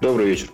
[0.00, 0.48] Добрый вечер.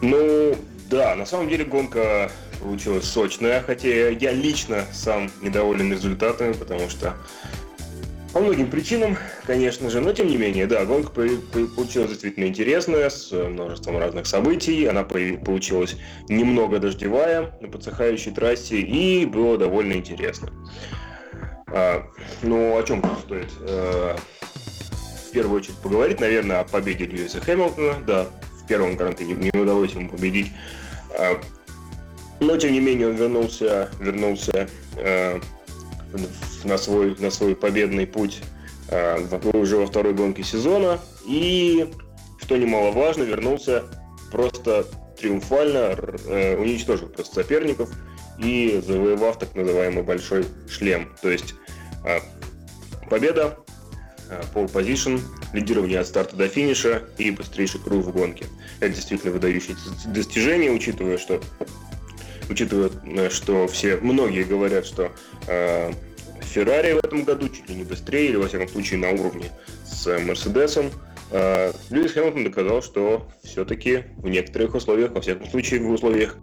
[0.00, 0.56] Ну,
[0.88, 2.32] да, на самом деле гонка
[2.62, 7.14] получилась сочная, хотя я лично сам недоволен результатами, потому что
[8.32, 13.32] по многим причинам, конечно же, но тем не менее, да, гонка получилась действительно интересная, с
[13.32, 14.86] множеством разных событий.
[14.86, 15.96] Она получилась
[16.30, 20.50] немного дождевая на подсыхающей трассе и было довольно интересно.
[21.72, 22.04] А,
[22.42, 24.16] ну, о чем стоит э,
[25.28, 27.94] в первую очередь поговорить, наверное, о победе Льюиса Хэмилтона.
[28.06, 28.26] Да,
[28.62, 30.52] в первом гранте не, не удалось ему победить.
[31.16, 31.40] А,
[32.40, 35.40] но, тем не менее, он вернулся, вернулся э,
[36.64, 38.40] на свой, на свой победный путь
[38.88, 39.20] э,
[39.52, 40.98] уже во второй гонке сезона.
[41.26, 41.88] И,
[42.40, 43.84] что немаловажно, вернулся
[44.32, 44.86] просто
[45.20, 45.96] триумфально,
[46.58, 47.90] уничтожил просто соперников
[48.42, 51.14] и завоевав так называемый большой шлем.
[51.22, 51.54] То есть
[52.04, 52.20] э,
[53.08, 53.58] победа,
[54.28, 55.20] э, pole position,
[55.52, 58.46] лидирование от старта до финиша и быстрейший круг в гонке.
[58.80, 61.40] Это действительно выдающееся достижение, учитывая, что
[62.48, 65.12] учитывая, э, что все, многие говорят, что
[65.46, 65.92] э,
[66.42, 69.50] Феррари в этом году чуть ли не быстрее, или во всяком случае на уровне
[69.84, 70.86] с Мерседесом.
[70.86, 76.36] Э, Льюис Хэмилтон доказал, что все-таки в некоторых условиях, во всяком случае в условиях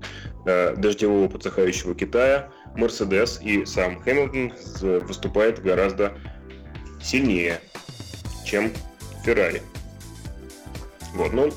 [0.46, 4.54] э, дождевого подсыхающего Китая, Мерседес и сам Хэмилтон
[5.06, 6.18] выступает гораздо
[7.02, 7.60] сильнее,
[8.46, 8.72] чем
[9.26, 9.62] Феррари.
[11.14, 11.52] Вот, ну,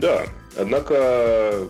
[0.00, 1.66] Да, однако,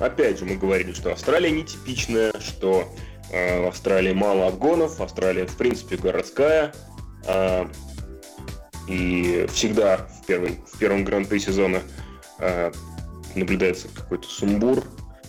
[0.00, 2.92] опять же, мы говорили, что Австралия нетипичная, что
[3.30, 6.72] э, в Австралии мало обгонов, Австралия, в принципе, городская,
[7.26, 7.66] э,
[8.88, 11.82] и всегда в, первый, в первом гран-при сезона
[12.38, 12.72] э,
[13.34, 14.82] наблюдается какой-то сумбур,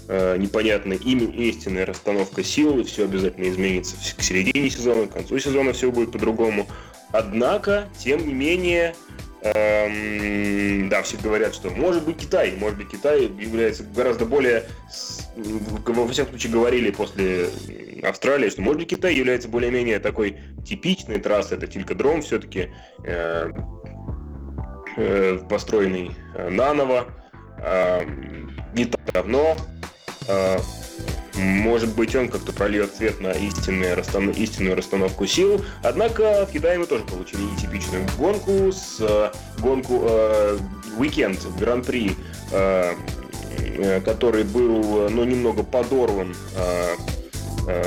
[0.07, 5.38] э, непонятная имя, истинная расстановка сил, и все обязательно изменится к середине сезона, к концу
[5.38, 6.67] сезона все будет по-другому.
[7.12, 8.96] Однако, тем не менее,
[9.44, 14.66] Эм, да, все говорят, что может быть Китай, может быть Китай является гораздо более,
[15.35, 17.50] во всяком случае говорили после
[18.03, 22.69] Австралии, что может быть Китай является более-менее такой типичной трассой, это Тилькодром все-таки,
[23.03, 23.52] э,
[24.97, 27.08] э, построенный э, наново,
[27.58, 28.03] э,
[28.75, 29.58] не так давно,
[30.28, 30.58] э,
[31.41, 34.38] может быть, он как-то прольет свет на истинную, расстанов...
[34.38, 35.66] истинную расстановку сил.
[35.81, 40.59] Однако в Китае мы тоже получили нетипичную гонку с э, гонку э,
[41.00, 42.16] Weekend Гран-при,
[42.52, 42.94] э,
[43.57, 46.96] э, который был ну, немного подорван э,
[47.68, 47.84] э,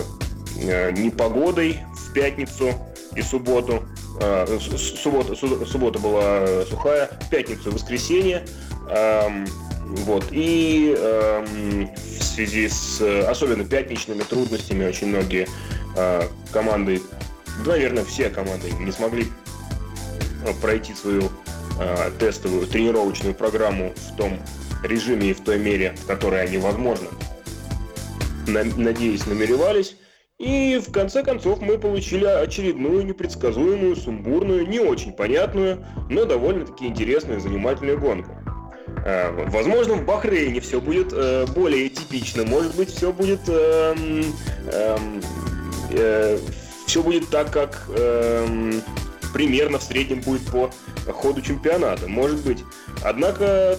[0.58, 2.72] э непогодой в пятницу
[3.14, 3.84] и субботу.
[4.20, 8.44] Э, суббота, суббота была сухая, в пятницу и воскресенье.
[8.90, 9.28] Э,
[9.84, 10.26] вот.
[10.30, 15.46] И э, в связи с особенно пятничными трудностями очень многие
[15.96, 16.22] э,
[16.52, 17.00] команды,
[17.64, 19.26] наверное, все команды не смогли
[20.44, 21.30] э, пройти свою
[21.78, 24.38] э, тестовую тренировочную программу в том
[24.82, 27.08] режиме и в той мере, в которой они, возможно,
[28.46, 29.96] на, надеюсь, намеревались.
[30.38, 37.38] И в конце концов мы получили очередную непредсказуемую, сумбурную, не очень понятную, но довольно-таки интересную
[37.38, 38.36] и занимательную гонку.
[39.04, 42.44] Э, возможно, в Бахрейне все будет э, более типично.
[42.44, 43.94] Может быть, все будет э,
[44.66, 44.98] э,
[45.90, 46.38] э,
[46.86, 48.72] все будет так, как э,
[49.32, 50.70] примерно в среднем будет по
[51.12, 52.08] ходу чемпионата.
[52.08, 52.58] Может быть.
[53.02, 53.78] Однако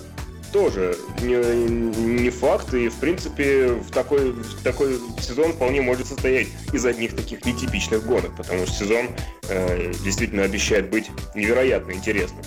[0.52, 6.48] тоже не, не факт, и в принципе в такой, в такой сезон вполне может состоять
[6.72, 9.10] из одних таких нетипичных гонок, потому что сезон
[9.50, 12.42] э, действительно обещает быть невероятно интересным.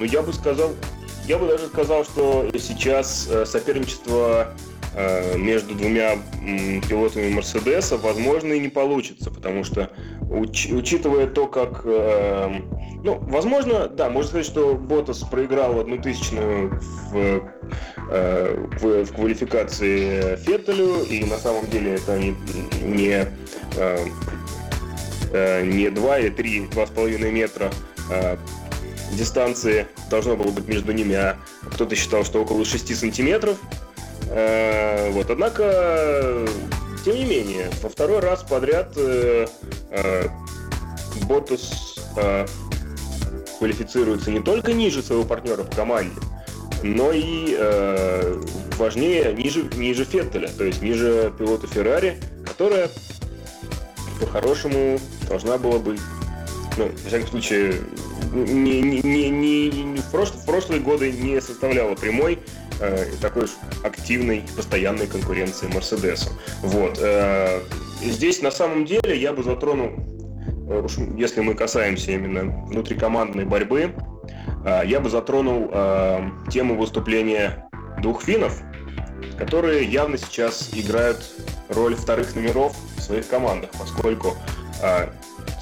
[0.00, 0.70] Ну, я бы сказал,
[1.26, 4.54] я бы даже сказал, что сейчас э, соперничество
[4.94, 6.16] э, между двумя
[6.88, 9.90] пилотами Мерседеса, возможно, и не получится, потому что,
[10.30, 11.82] уч, учитывая то, как...
[11.84, 12.48] Э,
[13.04, 16.80] ну, возможно, да, можно сказать, что Ботас проиграл одну тысячную
[17.10, 17.42] в,
[18.80, 22.34] в, в квалификации Феттелю, и на самом деле это не,
[22.82, 23.26] не,
[25.62, 27.70] не 2 или 3, 2,5 метра
[29.12, 31.36] дистанции должно было быть между ними, а
[31.72, 33.58] кто-то считал, что около 6 сантиметров.
[34.28, 36.46] Э, вот, однако,
[37.04, 39.46] тем не менее, во второй раз подряд э,
[39.90, 40.28] э,
[41.26, 41.96] Ботус
[43.58, 46.16] квалифицируется не только ниже своего партнера по команде,
[46.82, 48.42] но и э,
[48.78, 52.16] важнее ниже, ниже Феттеля, то есть ниже пилота Феррари,
[52.46, 52.88] которая
[54.18, 54.98] по-хорошему
[55.28, 55.98] должна была бы,
[56.78, 57.74] ну, во всяком случае,
[58.32, 59.00] не, не,
[59.30, 62.38] не, не, в, прош, в прошлые годы не составляла прямой
[62.80, 63.46] э, такой
[63.82, 66.30] активной, постоянной конкуренции Мерседесу.
[66.62, 66.98] Вот.
[67.00, 67.60] Э,
[68.02, 69.90] здесь на самом деле я бы затронул,
[70.68, 70.86] э,
[71.16, 73.92] если мы касаемся именно внутрикомандной борьбы,
[74.64, 77.68] э, я бы затронул э, тему выступления
[78.00, 78.62] двух финнов,
[79.38, 81.18] которые явно сейчас играют
[81.68, 84.36] роль вторых номеров в своих командах, поскольку
[84.82, 85.08] э,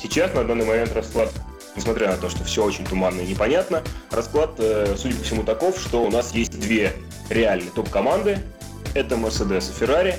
[0.01, 1.33] сейчас на данный момент расклад
[1.77, 5.79] несмотря на то, что все очень туманно и непонятно, расклад, э, судя по всему, таков,
[5.79, 6.93] что у нас есть две
[7.29, 8.39] реальные топ-команды.
[8.95, 10.15] Это Mercedes и Ferrari,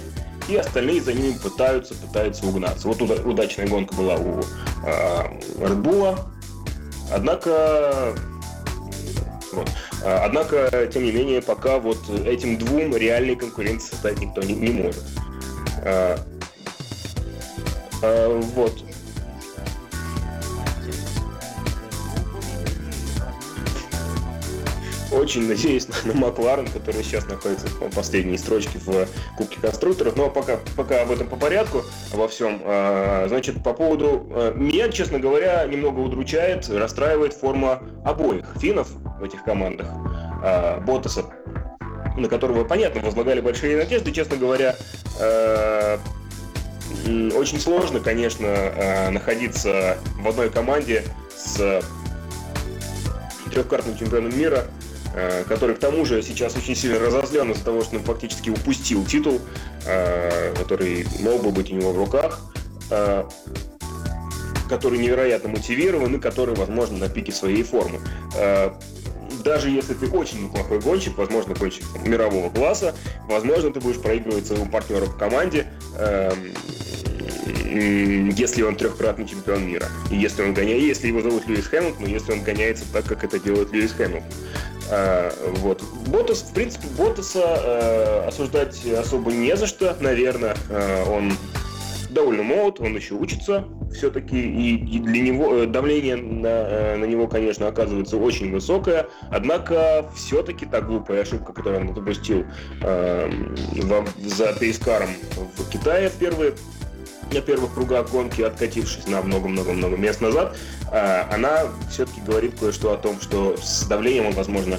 [0.47, 2.87] и остальные за ними пытаются, пытаются угнаться.
[2.87, 4.43] Вот удачная гонка была у э,
[5.57, 6.19] Red Bull,
[7.11, 8.15] однако
[9.51, 9.69] вот.
[10.03, 14.71] А, однако, тем не менее, пока вот этим двум реальной конкуренции создать никто не, не
[14.71, 15.03] может.
[15.83, 16.19] А,
[18.01, 18.83] а, вот.
[25.11, 29.07] Очень надеюсь на, на Макларен, который сейчас находится в последней строчке в
[29.37, 30.15] Кубке конструкторов.
[30.15, 31.83] Но пока, пока об этом по порядку,
[32.13, 32.61] во всем.
[32.63, 34.27] А, значит, по поводу...
[34.31, 38.89] А, меня, честно говоря, немного удручает, расстраивает форма обоих финнов
[39.19, 39.87] в этих командах.
[40.43, 41.25] А, Ботаса,
[42.15, 44.75] на которого, понятно, возлагали большие надежды, честно говоря,
[45.19, 45.99] а,
[47.35, 51.03] очень сложно, конечно, а, находиться в одной команде
[51.35, 51.81] с
[53.51, 54.65] трехкратным чемпионом мира,
[55.47, 59.39] который к тому же сейчас очень сильно разозлен из-за того, что он фактически упустил титул,
[59.85, 62.41] э, который мог бы быть у него в руках,
[62.91, 63.23] э,
[64.69, 67.99] который невероятно мотивирован и который, возможно, на пике своей формы.
[69.43, 72.93] Даже если ты очень неплохой гонщик, возможно, гонщик мирового класса,
[73.27, 75.67] возможно, ты будешь проигрывать своему партнеру в команде,
[75.97, 76.53] эм,
[78.35, 79.87] если он трехкратный чемпион мира.
[80.09, 83.71] Если он гоняет, если его зовут Льюис Хэмилтон, если он гоняется так, как это делает
[83.71, 84.23] Льюис Хэмилтон.
[84.89, 85.83] А, вот.
[86.07, 90.55] Ботас, в принципе, Ботаса э, осуждать особо не за что, наверное.
[90.69, 91.33] Э, он
[92.09, 97.27] довольно молод, он еще учится все-таки, и, и для него э, давление на, на него,
[97.27, 102.45] конечно, оказывается очень высокое, однако все-таки та глупая ошибка, которую он допустил
[102.81, 103.31] э,
[104.17, 105.09] за пейскаром
[105.57, 106.53] в Китае в первые
[107.33, 110.57] на первых кругах гонки, откатившись на много-много-много мест назад,
[110.91, 114.77] а, она все-таки говорит кое-что о том, что с давлением он, возможно,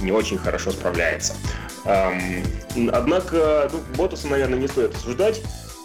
[0.00, 1.34] не очень хорошо справляется.
[1.84, 5.42] Однако ну, Ботаса, наверное, не стоит осуждать.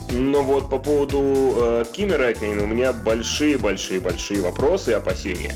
[0.10, 5.54] Но вот по поводу э, Кими Рэкнина у меня большие-большие-большие вопросы и опасения.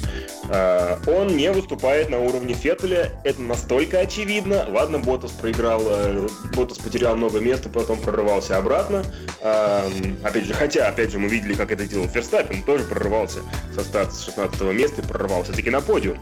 [0.49, 4.65] Э, он не выступает на уровне Феттеля, это настолько очевидно.
[4.69, 9.03] Ладно, Ботас проиграл, э, Ботас потерял много места, потом прорывался обратно.
[9.39, 9.89] Э,
[10.21, 13.39] опять же, хотя, опять же, мы видели, как это делал Ферстаппин, тоже прорывался
[13.73, 16.17] со старта с 16 места и прорывался таки на подиум.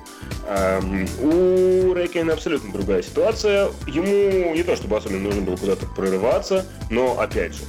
[0.48, 0.80] Э,
[1.24, 3.70] у Рэкина абсолютно другая ситуация.
[3.88, 7.64] Ему не то чтобы особенно нужно было куда-то прорываться, но, опять же,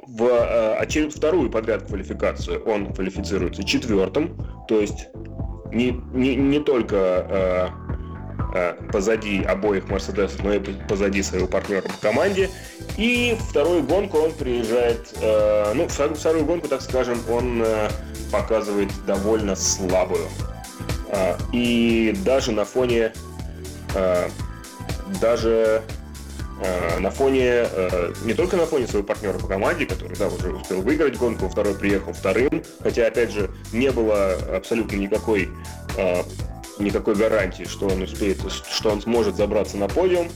[0.00, 4.36] в а, вторую подряд квалификацию он квалифицируется четвертым,
[4.68, 5.08] то есть
[5.72, 7.70] не, не, не только а,
[8.90, 12.48] позади обоих Мерседесов, но и позади своего партнера по команде.
[12.96, 15.14] И вторую гонку он приезжает,
[15.74, 17.62] ну, вторую гонку, так скажем, он
[18.32, 20.26] показывает довольно слабую.
[21.52, 23.12] И даже на фоне
[25.20, 25.97] даже Э,
[27.00, 30.82] на фоне, э, не только на фоне своего партнера по команде, который, да, уже успел
[30.82, 35.48] выиграть гонку, второй приехал вторым, хотя, опять же, не было абсолютно никакой,
[35.96, 36.22] э,
[36.78, 40.28] никакой гарантии, что он успеет, что он сможет забраться на подиум.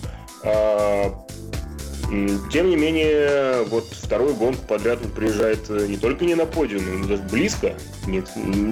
[2.51, 7.01] Тем не менее, вот вторую гонку подряд он приезжает э, не только не на подиум,
[7.01, 7.75] но даже близко,
[8.07, 8.23] не,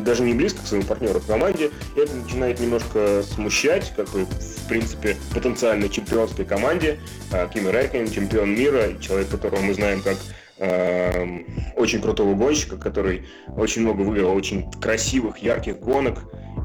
[0.02, 1.70] даже не близко к своему партнеру в команде.
[1.96, 6.98] И это начинает немножко смущать, как бы, в принципе, потенциальной чемпионской команде.
[7.32, 10.18] А, Кими Рэйкен, чемпион мира, человек, которого мы знаем как
[10.58, 11.40] э,
[11.76, 16.18] очень крутого гонщика, который очень много выиграл очень красивых, ярких гонок.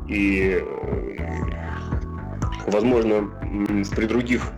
[0.10, 1.18] И, э,
[2.68, 3.32] возможно,
[3.96, 4.52] при других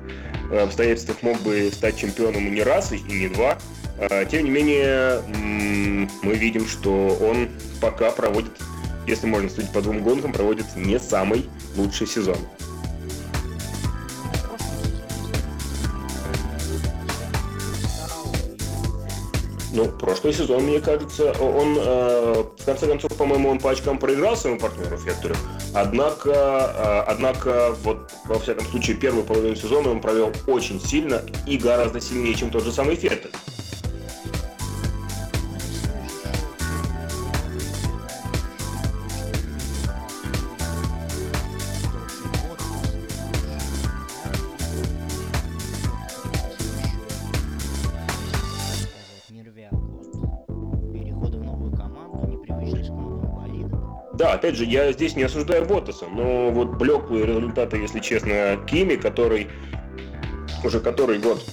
[0.51, 3.57] обстоятельствах мог бы стать чемпионом не раз и не два.
[3.97, 5.21] Э, тем не менее,
[6.21, 7.49] мы видим, что он
[7.81, 8.51] пока проводит,
[9.07, 12.37] если можно судить по двум гонкам, проводит не самый лучший сезон.
[19.77, 24.35] Ну, прошлый сезон, мне кажется, он, э, в конце концов, по-моему, он по очкам проиграл
[24.35, 25.35] своему партнеру Фектору.
[25.71, 31.59] Однако, э, однако, вот, во всяком случае, первую половину сезона он провел очень сильно и
[31.59, 33.29] гораздо сильнее, чем тот же самый Феттель.
[54.47, 59.49] Опять же, я здесь не осуждаю Ботаса, но вот блеклые результаты, если честно, Кими, который
[60.63, 61.43] уже который год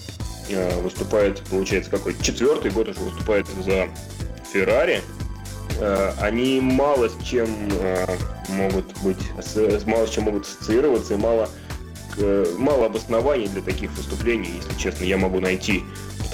[0.48, 3.88] э, выступает, получается, какой четвертый год уже выступает за
[4.52, 5.00] Феррари,
[5.80, 7.48] э, они мало с чем
[7.80, 8.06] э,
[8.50, 9.18] могут быть,
[9.86, 11.48] мало с чем могут ассоциироваться и мало,
[12.59, 15.83] мало обоснований для таких выступлений, если честно, я могу найти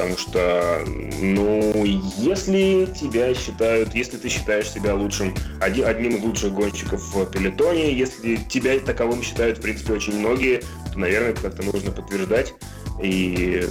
[0.01, 0.83] потому что,
[1.21, 7.27] ну, если тебя считают, если ты считаешь себя лучшим, один, одним из лучших гонщиков в
[7.27, 12.55] пелетоне, если тебя таковым считают, в принципе, очень многие, то, наверное, как-то нужно подтверждать.
[13.03, 13.69] И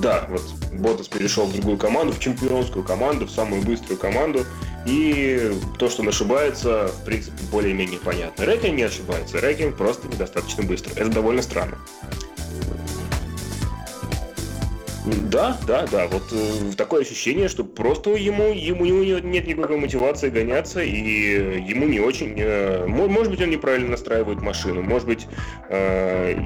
[0.00, 4.46] да, вот Ботас перешел в другую команду, в чемпионскую команду, в самую быструю команду.
[4.86, 8.44] И то, что он ошибается, в принципе, более-менее понятно.
[8.44, 10.92] Рэкин не ошибается, Рэкин просто недостаточно быстро.
[10.94, 11.76] Это довольно странно.
[15.06, 16.08] Да, да, да.
[16.08, 21.86] Вот э, такое ощущение, что просто ему, ему, ему нет никакой мотивации гоняться, и ему
[21.86, 22.34] не очень...
[22.38, 25.28] Э, может быть, он неправильно настраивает машину, может быть,
[25.68, 26.36] э,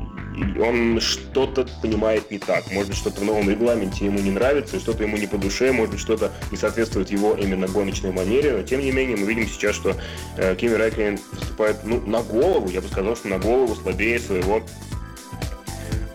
[0.60, 5.04] он что-то понимает не так, может быть, что-то в новом регламенте ему не нравится, что-то
[5.04, 8.80] ему не по душе, может быть, что-то не соответствует его именно гоночной манере, но тем
[8.80, 9.96] не менее мы видим сейчас, что
[10.36, 14.62] э, Кими Райклин выступает ну, на голову, я бы сказал, что на голову слабее своего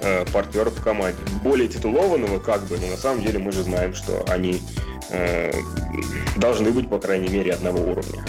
[0.05, 1.17] э, партнера команде.
[1.43, 4.61] Более титулованного, как бы, но на самом деле мы же знаем, что они
[5.09, 5.51] э,
[6.37, 8.23] должны быть, по крайней мере, одного уровня.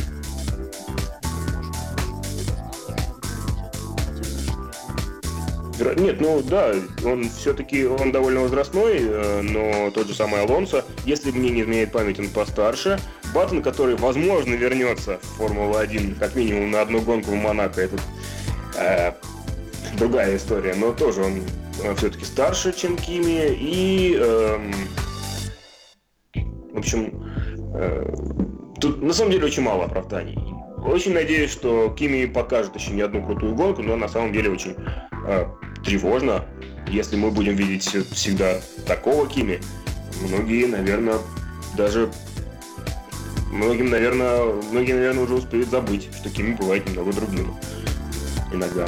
[5.79, 11.31] Нет, ну да, он все-таки он довольно возрастной, э, но тот же самый Алонсо, если
[11.31, 12.99] мне не изменяет память, он постарше.
[13.35, 17.97] Баттон, который, возможно, вернется в Формулу-1 как минимум на одну гонку в Монако, это
[18.79, 19.13] э,
[19.97, 21.43] другая история, но тоже он
[21.97, 24.73] все-таки старше, чем Кими, и, э,
[26.73, 27.25] в общем,
[27.75, 28.15] э,
[28.81, 30.39] тут на самом деле очень мало оправданий.
[30.85, 34.77] Очень надеюсь, что Кими покажет еще не одну крутую гонку, но на самом деле очень
[35.27, 35.47] э,
[35.85, 36.45] тревожно,
[36.89, 39.61] если мы будем видеть всегда такого Кими.
[40.23, 41.19] Многие, наверное,
[41.77, 42.11] даже
[43.51, 47.55] многим, наверное, многие, наверное, уже успеют забыть, что Кими бывает немного другим
[48.53, 48.87] иногда.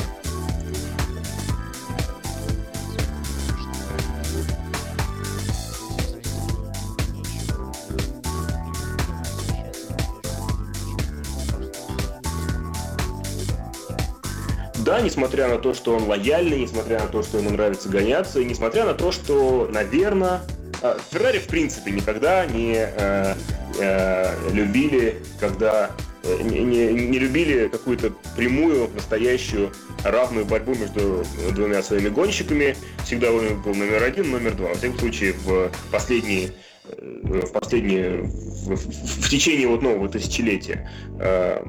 [15.01, 18.85] Несмотря на то, что он лояльный, несмотря на то, что ему нравится гоняться, и несмотря
[18.85, 20.43] на то, что, наверное,
[20.83, 23.35] а, Феррари в принципе никогда не э,
[23.81, 25.91] э, любили, когда
[26.23, 29.73] э, не, не, не любили какую-то прямую, настоящую,
[30.05, 32.77] равную борьбу между двумя своими гонщиками.
[33.05, 34.69] Всегда он был номер один, номер два.
[34.69, 36.53] Во всяком случае, в последние
[36.85, 40.89] э, в последние в, в, в течение вот нового тысячелетия
[41.19, 41.61] э,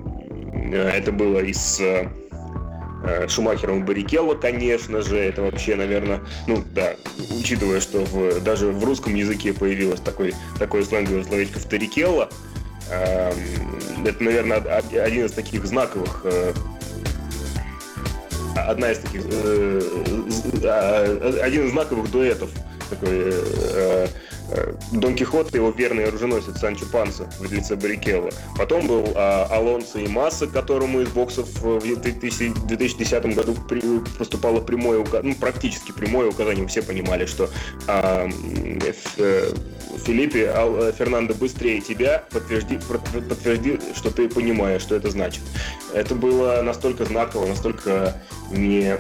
[0.71, 1.81] это было из
[3.09, 6.95] Э, Шумахером Баррикелло, конечно же, это вообще, наверное, ну да,
[7.39, 12.29] учитывая, что в, даже в русском языке появилось такой, такое сленговое словечко «вторикелло»,
[12.91, 13.33] э,
[14.05, 16.53] это, наверное, один из таких знаковых э,
[18.55, 19.81] одна из таких э,
[20.61, 22.51] э, один из знаковых дуэтов
[22.89, 23.33] такой
[24.91, 28.29] Дон Кихот и его верный оруженосец Санчо Панса в лице Баррикелло.
[28.57, 35.05] Потом был а, Алонсо и Масса, которому из боксов в 2010 году при, поступало прямое,
[35.23, 36.67] ну, практически прямое указание.
[36.67, 37.49] Все понимали, что
[37.87, 38.27] а,
[39.17, 39.53] э,
[40.05, 45.41] Филиппе Ал, Фернандо быстрее тебя, подтвержди, подтвержди, что ты понимаешь, что это значит.
[45.93, 48.15] Это было настолько знаково, настолько
[48.51, 48.95] не,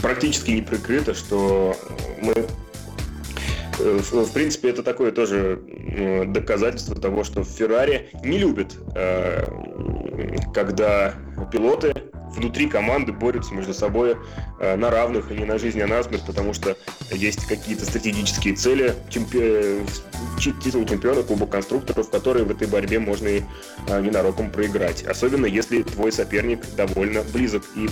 [0.00, 1.76] практически не прикрыто, что
[2.20, 2.71] мы Э,
[3.82, 5.60] в принципе, это такое тоже
[6.28, 9.44] доказательство того, что Феррари не любит, э,
[10.54, 11.14] когда
[11.50, 11.94] пилоты
[12.34, 14.16] внутри команды борются между собой
[14.58, 16.76] э, на равных и не на жизнь, а на смерть, потому что
[17.10, 19.84] есть какие-то стратегические цели, чемпи...
[20.62, 23.42] титул чемпиона, кубок конструкторов, которые в этой борьбе можно и
[23.88, 25.02] ненароком проиграть.
[25.02, 27.88] Особенно если твой соперник довольно близок и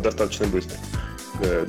[0.00, 0.76] достаточно быстро.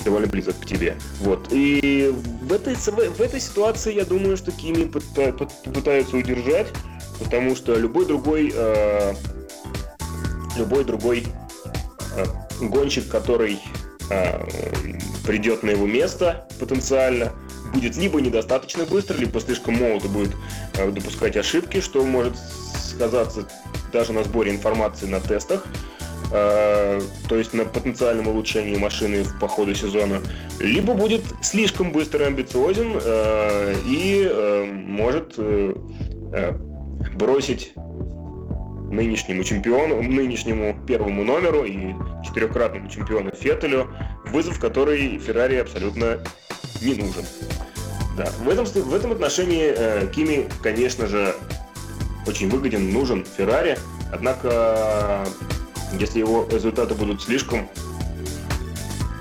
[0.03, 0.95] Довольно близок к тебе.
[1.19, 1.47] Вот.
[1.51, 6.67] И в этой, в этой ситуации я думаю, что Кими попытаются удержать,
[7.19, 9.13] потому что любой другой э,
[10.59, 11.25] любой другой
[12.15, 12.25] э,
[12.61, 13.59] гонщик, который
[14.09, 14.45] э,
[15.25, 17.31] придет на его место потенциально,
[17.73, 20.31] будет либо недостаточно быстро, либо слишком молод и будет
[20.75, 22.33] э, допускать ошибки, что может
[22.77, 23.47] сказаться
[23.91, 25.65] даже на сборе информации на тестах,
[26.31, 30.21] э, то есть на потенциальном улучшении машины по ходу сезона,
[30.59, 35.37] либо будет слишком быстро амбициозен э, и э, может
[37.15, 37.73] бросить
[38.91, 41.93] нынешнему чемпиону, нынешнему первому номеру и
[42.25, 43.87] четырехкратному чемпиону Феттелю
[44.25, 46.19] вызов, который Феррари абсолютно
[46.81, 47.25] не нужен.
[48.17, 48.31] Да.
[48.43, 51.35] В, этом, в этом отношении э, Кими, конечно же,
[52.27, 53.77] очень выгоден, нужен Феррари,
[54.11, 55.25] однако
[55.93, 57.67] если его результаты будут слишком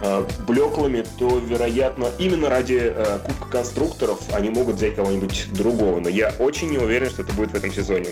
[0.02, 6.00] э, блеклыми, то, вероятно, именно ради э, Кубка конструкторов они могут взять кого-нибудь другого.
[6.00, 8.08] Но я очень не уверен, что это будет в этом сезоне.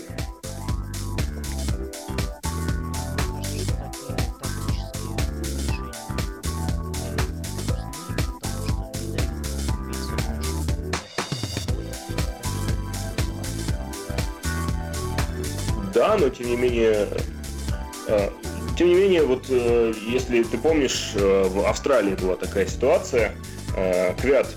[15.97, 17.07] Да, но тем не менее,
[18.07, 18.29] э,
[18.77, 23.33] тем не менее, вот э, если ты помнишь, э, в Австралии была такая ситуация,
[24.21, 24.47] Квят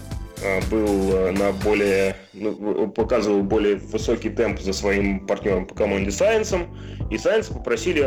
[0.71, 6.75] был на более, ну, показывал более высокий темп за своим партнером по команде Сайенсом,
[7.11, 8.03] и Сайенс попросили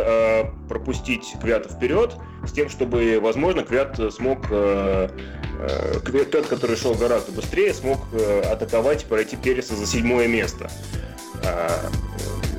[0.68, 2.16] пропустить Квята вперед,
[2.48, 8.00] с тем, чтобы, возможно, Квят смог, Квят, который шел гораздо быстрее, смог
[8.50, 10.72] атаковать и пройти Переса за седьмое место.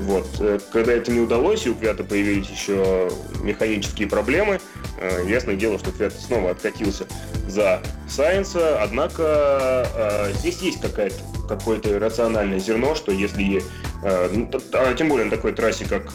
[0.05, 0.27] Вот.
[0.41, 3.11] Э, когда это не удалось, и у Квята появились еще
[3.43, 4.61] механические проблемы,
[4.99, 7.07] э, ясное дело, что Квят снова откатился
[7.49, 11.17] за Сайенса, однако э, здесь есть какая-то
[11.49, 13.63] какое-то рациональное зерно, что если,
[14.03, 16.11] ну, а тем более на такой трассе, как,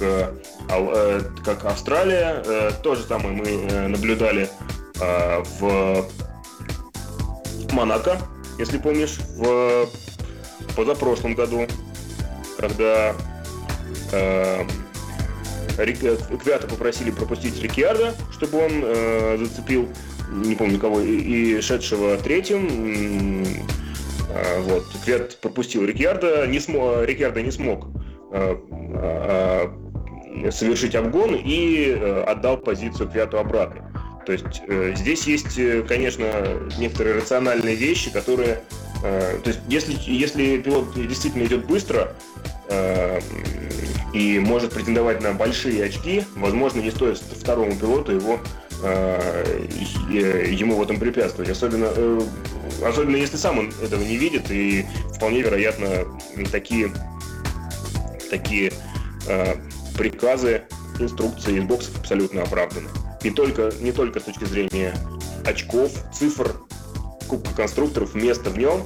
[1.45, 4.49] как Австралия, то же самое мы наблюдали
[4.97, 6.03] в
[7.73, 8.17] Монако,
[8.57, 9.87] если помнишь, в
[10.75, 11.67] позапрошлом году,
[12.57, 13.13] когда
[16.43, 19.87] Квята попросили пропустить Рикьярда, чтобы он э, зацепил,
[20.31, 23.45] не помню кого, и, и шедшего третьим.
[24.29, 24.85] Э, вот.
[25.05, 27.87] Квят пропустил Рикьярда, не смог, Рикьярда не смог
[28.31, 28.57] э,
[28.93, 33.85] э, совершить обгон и э, отдал позицию Квяту обратно.
[34.25, 36.25] То есть э, здесь есть, э, конечно,
[36.77, 38.59] некоторые рациональные вещи, которые...
[39.03, 42.15] Э, то есть если, если пилот действительно идет быстро,
[42.69, 43.19] э,
[44.13, 48.39] и может претендовать на большие очки, возможно, не стоит второму пилоту его
[48.83, 49.67] э,
[50.09, 51.49] ему в этом препятствовать.
[51.49, 52.21] Особенно, э,
[52.85, 54.85] особенно если сам он этого не видит, и
[55.15, 56.05] вполне вероятно
[56.51, 56.91] такие,
[58.29, 58.71] такие
[59.27, 59.55] э,
[59.97, 60.63] приказы,
[60.99, 62.89] инструкции из боксов абсолютно оправданы.
[63.23, 64.95] Не только, не только с точки зрения
[65.45, 66.55] очков, цифр,
[67.29, 68.81] Кубка конструкторов, места в нем,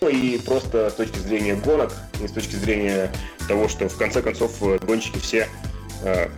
[0.00, 3.10] но и просто с точки зрения гонок, и с точки зрения
[3.48, 5.48] того, что в конце концов э, гонщики все
[6.04, 6.28] э,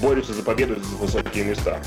[0.00, 1.80] борются за победу за высокие места.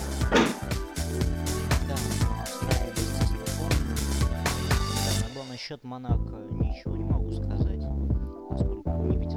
[5.33, 7.83] Да, насчет Монако ничего не могу сказать,
[8.49, 9.34] поскольку не видел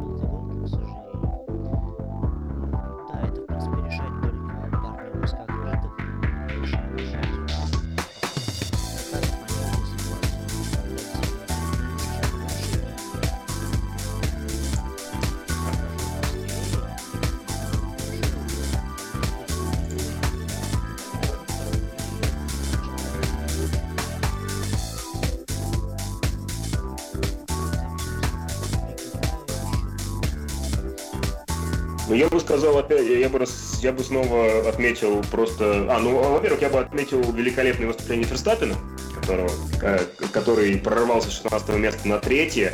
[32.19, 33.45] я бы сказал опять, я бы,
[33.81, 35.87] я бы снова отметил просто...
[35.89, 38.75] А, ну, во-первых, я бы отметил великолепное выступление Ферстаппина,
[39.15, 39.51] которого,
[39.83, 40.01] э,
[40.33, 42.73] который прорвался с 16 места на третье,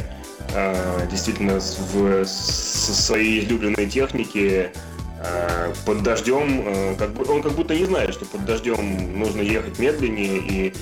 [0.54, 4.70] э, действительно в, со своей излюбленной техники.
[4.72, 4.93] э,
[5.86, 10.38] под дождем, как бы, он как будто не знает, что под дождем нужно ехать медленнее,
[10.38, 10.72] и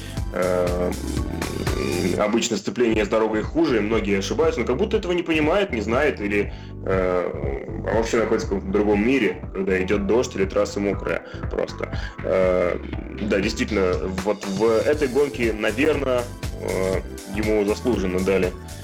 [2.18, 5.80] обычно сцепление с дорогой хуже, и многие ошибаются, но как будто этого не понимает, не
[5.80, 6.52] знает, или
[6.84, 7.62] э,
[7.94, 11.98] вообще находится в каком-то другом мире, когда идет дождь или трасса мокрая просто.
[12.22, 12.78] Э,
[13.22, 16.22] да, действительно, вот в этой гонке, наверное,
[16.60, 17.00] э,
[17.34, 18.81] ему заслуженно дали э,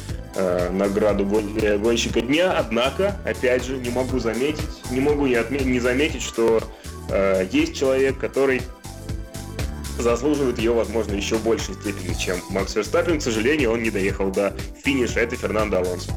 [0.71, 5.81] награду гон- гонщика дня, однако, опять же, не могу заметить, не могу не, отме- не
[5.81, 6.63] заметить, что
[7.11, 8.63] э, есть человек, который
[9.99, 13.19] заслуживает ее, возможно, еще большей степени, чем Макс Верстаппин.
[13.19, 15.21] К сожалению, он не доехал до финиша.
[15.21, 16.13] Это Фернандо Алонсо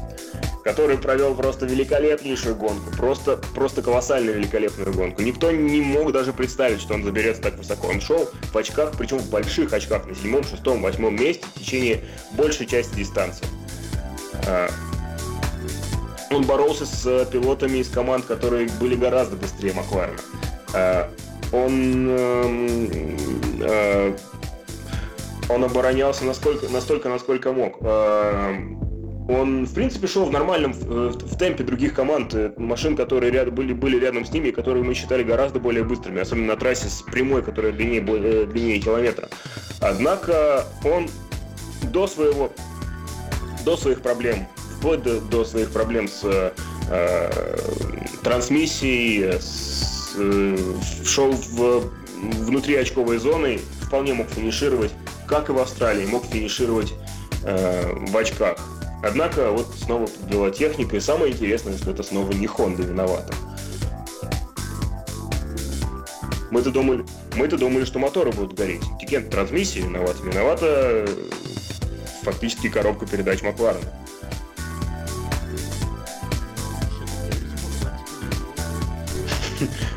[0.62, 5.22] который провел просто великолепнейшую гонку, просто, просто колоссально великолепную гонку.
[5.22, 7.88] Никто не мог даже представить, что он заберется так высоко.
[7.88, 12.04] Он шел в очках, причем в больших очках, на седьмом, шестом, восьмом месте в течение
[12.32, 13.46] большей части дистанции.
[14.46, 14.68] А,
[16.30, 20.18] он боролся с пилотами из команд, которые были гораздо быстрее Макларена.
[20.74, 21.10] А,
[21.52, 22.90] он эм,
[23.60, 24.16] э,
[25.48, 27.78] он оборонялся насколько, настолько, насколько мог.
[29.28, 33.72] Он, в принципе, шел в нормальном в, темпе других команд, э, машин, которые ряд, были,
[33.72, 37.42] были рядом с ними, которые мы считали гораздо более быстрыми, особенно на трассе с прямой,
[37.42, 39.28] которая длиннее, длиннее километра.
[39.80, 41.08] Однако он
[41.84, 42.50] до своего
[43.64, 44.46] до своих проблем,
[44.78, 46.52] вплоть до, до своих проблем с
[46.88, 47.30] э,
[48.22, 50.56] трансмиссией, с, э,
[51.04, 54.92] шел в, внутри очковой зоны, вполне мог финишировать,
[55.26, 56.92] как и в Австралии, мог финишировать
[57.44, 58.56] э, в очках.
[59.02, 63.34] Однако вот снова подвела техника, и самое интересное, что это снова не Honda виновата.
[66.52, 68.82] Мы-то думали, мы-то думали, что моторы будут гореть.
[69.00, 70.16] Тикент трансмиссии виноват.
[70.22, 71.08] Виновата
[72.22, 73.86] фактически коробка передач Макларена.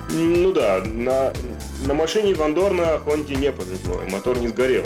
[0.09, 1.33] Ну да, на,
[1.85, 4.85] на машине Вандорна Хонде не повезло, и мотор не сгорел.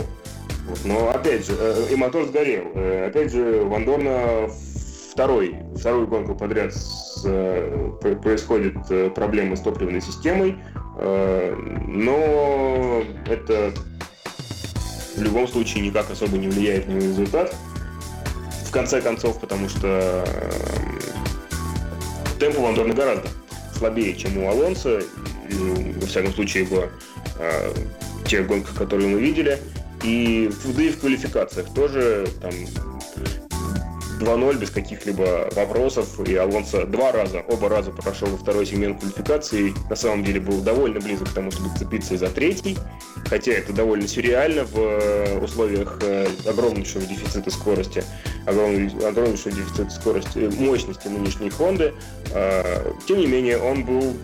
[0.84, 2.64] Но опять же, э, и мотор сгорел.
[2.74, 4.48] Э, опять же, Вандорна
[5.12, 8.74] второй, вторую гонку подряд с, э, происходит
[9.14, 10.56] проблемы с топливной системой,
[10.96, 13.72] но это
[15.20, 17.54] в любом случае никак особо не влияет на результат.
[18.66, 20.24] В конце концов, потому что
[22.38, 23.28] темп у Вандорна гораздо
[23.76, 25.02] слабее, чем у Алонса,
[25.50, 26.88] во всяком случае, в
[28.26, 29.58] тех гонках, которые мы видели.
[30.02, 32.52] И, да и в квалификациях тоже там
[34.20, 36.20] 2-0 без каких-либо вопросов.
[36.28, 39.74] И Алонсо два раза, оба раза прошел во второй сегмент квалификации.
[39.88, 42.78] На самом деле был довольно близок к тому, чтобы цепиться за третий.
[43.28, 48.04] Хотя это довольно сюрреально в э, условиях э, огромнейшего дефицита скорости,
[48.46, 51.94] огромнейшего дефицита скорости, э, мощности нынешней Хонды.
[52.32, 54.14] А, тем не менее, он был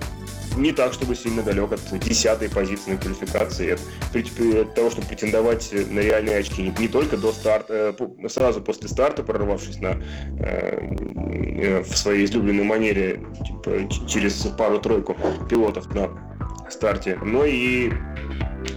[0.56, 3.80] не так, чтобы сильно далек от десятой позиции на квалификации, от,
[4.14, 8.88] от того, чтобы претендовать на реальные очки не, не только до старта, э, сразу после
[8.88, 10.02] старта, прорвавшись на,
[10.40, 15.16] э, в своей излюбленной манере типа, через пару-тройку
[15.48, 16.10] пилотов на
[16.70, 17.92] старте, но и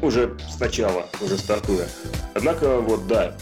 [0.01, 1.87] уже сначала, уже стартуя.
[2.33, 3.35] Однако, вот да,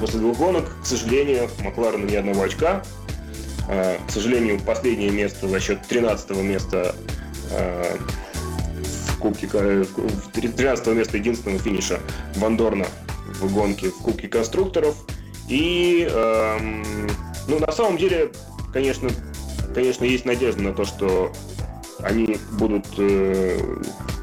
[0.00, 2.82] после двух гонок, к сожалению, Макларена ни одного очка.
[3.68, 7.23] Э, к сожалению, последнее место за счет 13 места Э,
[7.54, 12.00] в Кубке, в 13 место единственного финиша
[12.36, 12.86] Вандорна
[13.40, 14.96] в гонке в Кубке конструкторов.
[15.48, 16.84] И, эм,
[17.48, 18.32] ну, на самом деле,
[18.72, 19.10] конечно,
[19.74, 21.32] конечно, есть надежда на то, что
[22.00, 23.58] они будут э,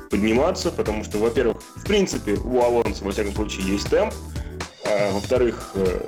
[0.10, 4.14] подниматься, потому что, во-первых, в принципе, у Алонса, во всяком случае, есть темп,
[4.84, 6.00] а, во-вторых, э,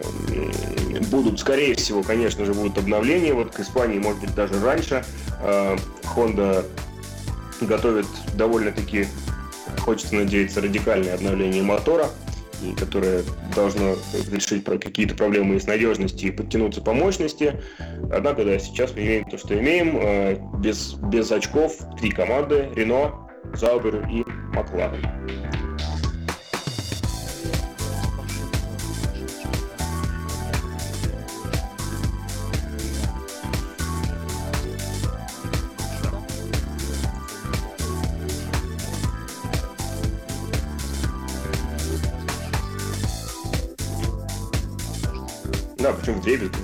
[1.12, 3.34] будут, скорее всего, конечно же, будут обновления.
[3.34, 5.06] Вот к Испании, может быть, даже раньше.
[5.42, 5.78] Э,
[6.16, 6.66] Honda
[7.66, 9.08] готовит довольно-таки,
[9.80, 12.08] хочется надеяться, радикальное обновление мотора,
[12.78, 13.24] которое
[13.56, 13.96] должно
[14.32, 17.62] решить какие-то проблемы с надежностью и подтянуться по мощности.
[18.12, 19.98] Однако, да, сейчас мы имеем то, что имеем.
[19.98, 24.24] Э, без, без очков три команды– Рено, Заубер и
[24.54, 25.06] Макларен.
[46.24, 46.56] Дребезги.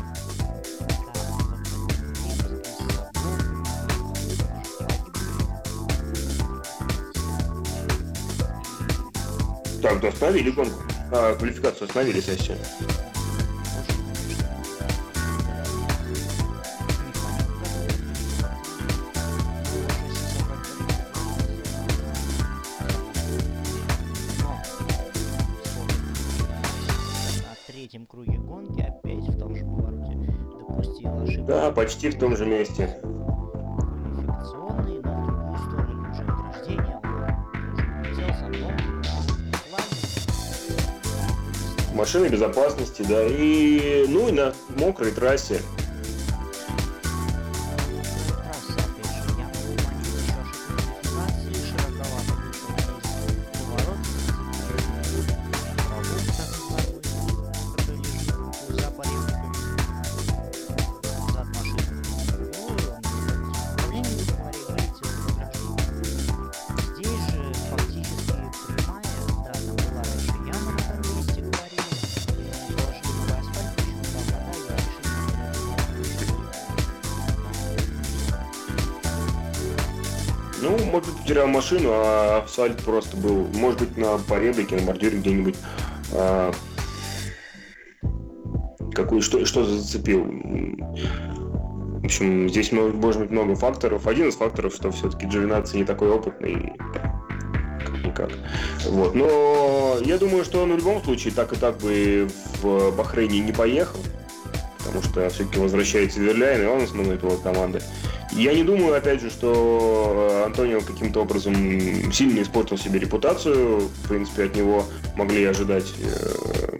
[9.82, 10.84] Так, да, остановили гонку.
[11.12, 12.58] А, квалификацию остановили сессию.
[31.90, 33.00] Почти в том же месте.
[41.96, 45.62] Машины безопасности, да, и ну и на мокрой трассе
[81.30, 85.56] потерял машину, а асфальт просто был, может быть, на поребрике, на бордюре где-нибудь.
[86.12, 86.52] А,
[88.96, 90.24] какую, что, что зацепил?
[90.24, 94.08] В общем, здесь может быть много факторов.
[94.08, 96.74] Один из факторов, что все-таки Джовинаци не такой опытный,
[97.86, 98.32] как-никак.
[98.88, 99.14] Вот.
[99.14, 102.28] Но я думаю, что он в любом случае так и так бы
[102.64, 104.00] в Бахрейне не поехал,
[104.80, 107.84] потому что все-таки возвращается Верляйн, и он основной пилот команды.
[108.32, 111.54] Я не думаю, опять же, что Антонио каким-то образом
[112.12, 113.90] сильно испортил себе репутацию.
[114.04, 116.78] В принципе, от него могли ожидать э,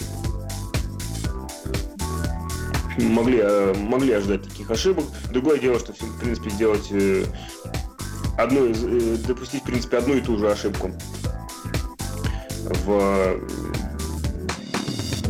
[2.98, 5.06] могли, э, могли ожидать таких ошибок.
[5.32, 7.26] Другое дело, что, в принципе, сделать э,
[8.38, 10.92] одну из, допустить, в принципе, одну и ту же ошибку
[12.86, 13.40] в,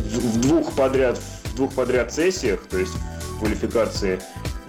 [0.04, 4.20] в двух подряд в двух подряд сессиях, то есть в квалификации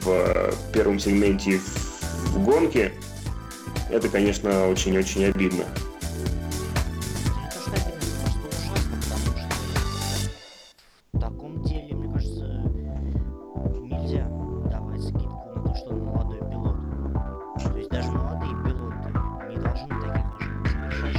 [0.04, 1.60] в первом сегменте
[2.28, 2.94] в гонке,
[3.90, 5.66] это, конечно, очень-очень обидно.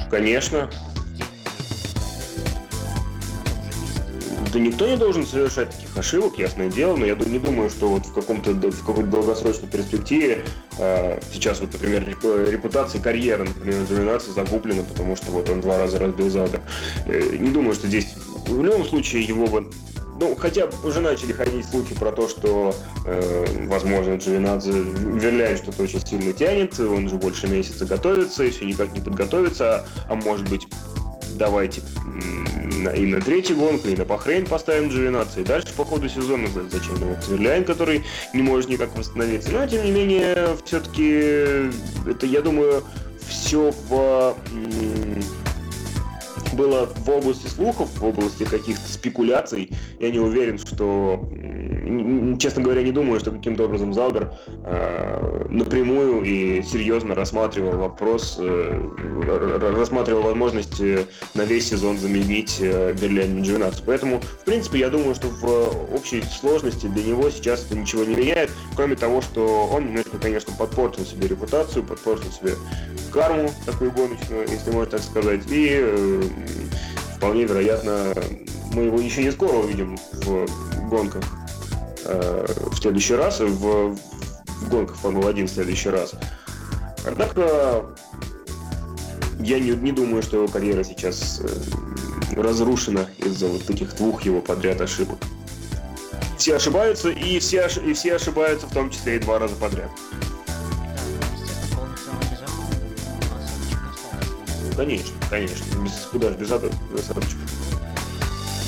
[0.06, 0.08] В
[4.52, 8.04] Да никто не должен совершать таких ошибок, ясное дело, но я не думаю, что вот
[8.04, 10.44] в каком-то в какой-то долгосрочной перспективе
[10.78, 15.98] э, сейчас вот, например, репутация карьеры, например, Джовинаци загублена, потому что вот он два раза
[15.98, 16.60] разбил Залда.
[17.06, 18.14] Э, не думаю, что здесь
[18.46, 19.70] в любом случае его бы
[20.20, 22.74] ну, хотя уже начали ходить слухи про то, что,
[23.06, 28.92] э, возможно, Джовинадзе Верляй что-то очень сильно тянет, он же больше месяца готовится, еще никак
[28.92, 30.68] не подготовится, а, а может быть,
[31.36, 31.82] давайте
[32.96, 36.98] и на третью гонку, и на Бахрейн поставим G12, и дальше по ходу сезона зачем
[37.00, 39.50] нам Цверляйн, который не может никак восстановиться.
[39.52, 41.70] Но, тем не менее, все-таки
[42.08, 42.82] это, я думаю,
[43.28, 44.36] все в
[46.52, 49.70] было в области слухов, в области каких-то спекуляций.
[49.98, 51.28] Я не уверен, что,
[52.38, 54.32] честно говоря, не думаю, что каким-то образом Залбер
[54.64, 62.94] э, напрямую и серьезно рассматривал вопрос, э, рассматривал возможность э, на весь сезон заменить э,
[63.00, 63.84] Берлин 12.
[63.84, 68.14] Поэтому, в принципе, я думаю, что в общей сложности для него сейчас это ничего не
[68.14, 72.54] меняет, кроме того, что он немножко, конечно, подпортил себе репутацию, подпортил себе
[73.12, 76.22] карму такую гоночную, если можно так сказать, и э,
[77.16, 78.14] вполне вероятно,
[78.72, 80.46] мы его еще не скоро увидим в
[80.88, 81.24] гонках
[82.04, 86.12] э, в следующий раз, в, в гонках Формулы-1 в следующий раз.
[87.04, 87.86] Однако
[89.40, 94.40] я не, не думаю, что его карьера сейчас э, разрушена из-за вот таких двух его
[94.40, 95.18] подряд ошибок.
[96.38, 99.90] Все ошибаются, и все, и все ошибаются, в том числе и два раза подряд.
[104.76, 105.64] Конечно, конечно.
[105.82, 107.38] Без, куда же без осадочков.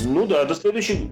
[0.05, 1.11] Ну да, до следующей...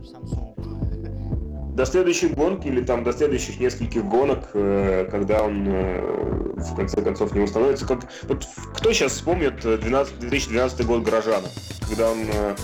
[1.76, 7.02] До следующей гонки или там до следующих нескольких гонок, э, когда он э, в конце
[7.02, 7.88] концов не установится.
[7.88, 11.48] Как, вот кто сейчас вспомнит 12, 2012 год Горожана,
[11.90, 12.56] когда он э,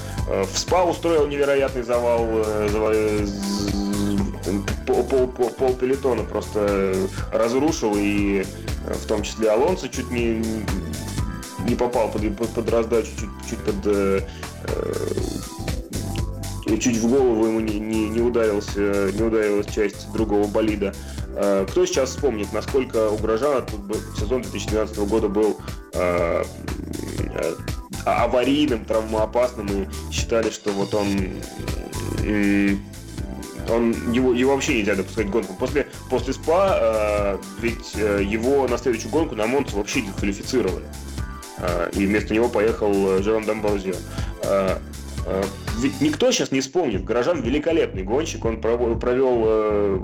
[0.43, 2.27] в СПА устроил невероятный завал,
[2.67, 2.93] завал
[4.85, 6.93] пол, пол, пол, пол пелетона просто
[7.33, 8.45] разрушил, и
[8.85, 10.43] в том числе Алонсо чуть не,
[11.69, 14.21] не попал под, под, под раздачу, чуть, чуть под э,
[14.63, 15.05] э,
[16.77, 20.93] чуть в голову ему не, не, не ударился, не ударилась часть другого болида.
[21.35, 25.57] Э, кто сейчас вспомнит, насколько у Грожана тут сезон 2012 года был
[25.93, 26.43] э,
[27.33, 27.53] э,
[28.05, 31.07] аварийным, травмоопасным, и считали, что вот он
[32.23, 32.75] э,
[33.69, 35.53] он, его, его вообще нельзя допускать гонку.
[35.53, 40.85] После, после СПА э, ведь его на следующую гонку на Монту вообще дисквалифицировали.
[41.61, 43.95] А, и вместо него поехал э, Жером Домброзио.
[44.43, 44.79] А,
[45.25, 45.43] а,
[45.79, 47.03] ведь никто сейчас не вспомнит.
[47.03, 49.99] Горожан великолепный гонщик, он провел э,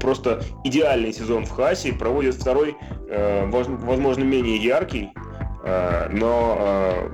[0.00, 2.76] просто идеальный сезон в Хасе, проводит второй,
[3.08, 5.10] э, возможно, менее яркий,
[6.12, 7.10] но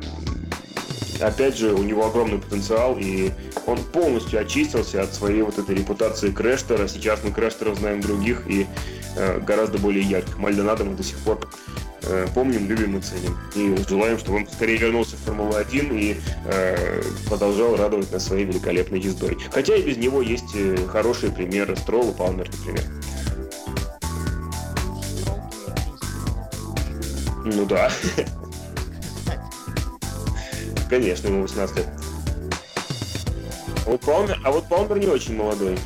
[1.22, 3.30] опять же, у него огромный потенциал, и
[3.66, 6.86] он полностью очистился от своей вот этой репутации Крэштера.
[6.86, 8.66] Сейчас мы Крэштеров знаем других и
[9.46, 10.36] гораздо более ярких.
[10.36, 11.81] Мальдонадо мы до сих пор Э,
[12.34, 13.36] помним, любим и ценим.
[13.54, 19.00] И желаем, чтобы он скорее вернулся в Формулу-1 и э, продолжал радовать нас своей великолепной
[19.00, 19.38] ездой.
[19.50, 21.76] Хотя и без него есть э, хорошие примеры.
[21.76, 22.84] Стролл Палмер, например.
[27.44, 27.90] Ну да.
[30.88, 31.88] Конечно, ему 18 лет.
[33.84, 35.78] А вот Палмер, а вот Палмер не очень молодой.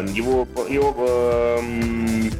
[0.00, 0.94] Его, его
[1.58, 2.30] эм,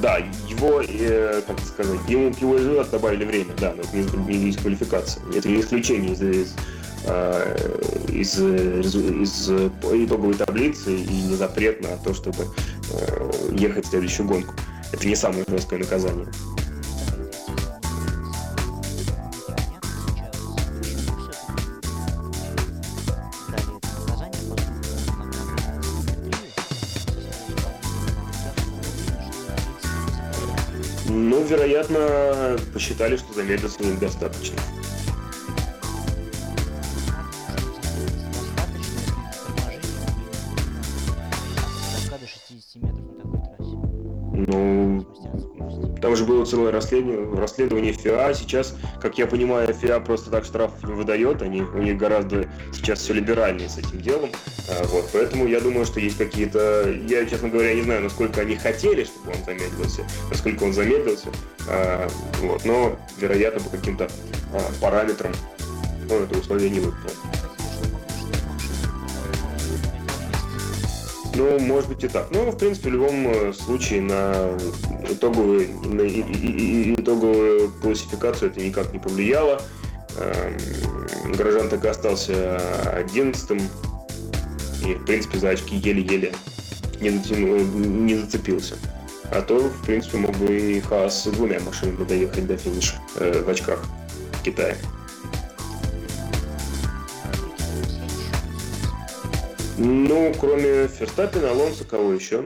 [0.00, 4.36] да, его, э, как сказать, ему к его результату добавили время, да, но это не,
[4.36, 5.22] не дисквалификация.
[5.34, 6.54] Это исключение из, из,
[7.06, 12.44] э, из, из итоговой таблицы и не запрет на то, чтобы
[12.92, 14.54] э, ехать в следующую гонку.
[14.92, 16.26] Это не самое жесткое наказание.
[31.74, 34.56] Вероятно, посчитали, что замедлиться недостаточно.
[44.46, 45.06] Ну,
[46.00, 48.34] там же было целое расследование, расследование ФИА.
[48.34, 51.42] Сейчас, как я понимаю, ФИА просто так штрафов не выдает.
[51.42, 52.48] Они, у них гораздо
[52.84, 54.30] сейчас все либеральнее с этим делом.
[54.68, 56.90] А, вот, поэтому я думаю, что есть какие-то...
[57.08, 61.28] Я, честно говоря, не знаю, насколько они хотели, чтобы он замедлился, насколько он замедлился.
[61.68, 62.08] А,
[62.40, 64.08] вот, но, вероятно, по каким-то
[64.52, 65.32] а, параметрам
[66.10, 67.16] он это условие не выполнил.
[71.36, 72.28] Ну, может быть и так.
[72.30, 74.56] Ну, в принципе, в любом э, случае на
[75.10, 76.02] итоговую, на
[76.94, 79.60] итоговую классификацию это никак не повлияло.
[80.18, 82.58] Эм, Горожан так и остался
[82.92, 83.60] одиннадцатым.
[84.86, 86.32] И, в принципе, за очки еле-еле
[87.00, 88.76] не, затянул, не зацепился.
[89.30, 93.42] А то, в принципе, мог бы и Хаас с двумя машинами доехать до финиша э,
[93.42, 93.82] в очках
[94.32, 94.76] в Китае.
[99.76, 102.44] Ну, кроме Ферстаппина, Алонса, кого еще?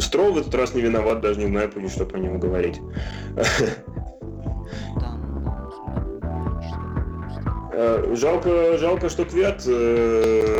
[0.00, 2.80] Строл в этот раз не виноват, даже не знаю, что по нему говорить.
[8.14, 10.58] жалко, жалко, что Квят, э,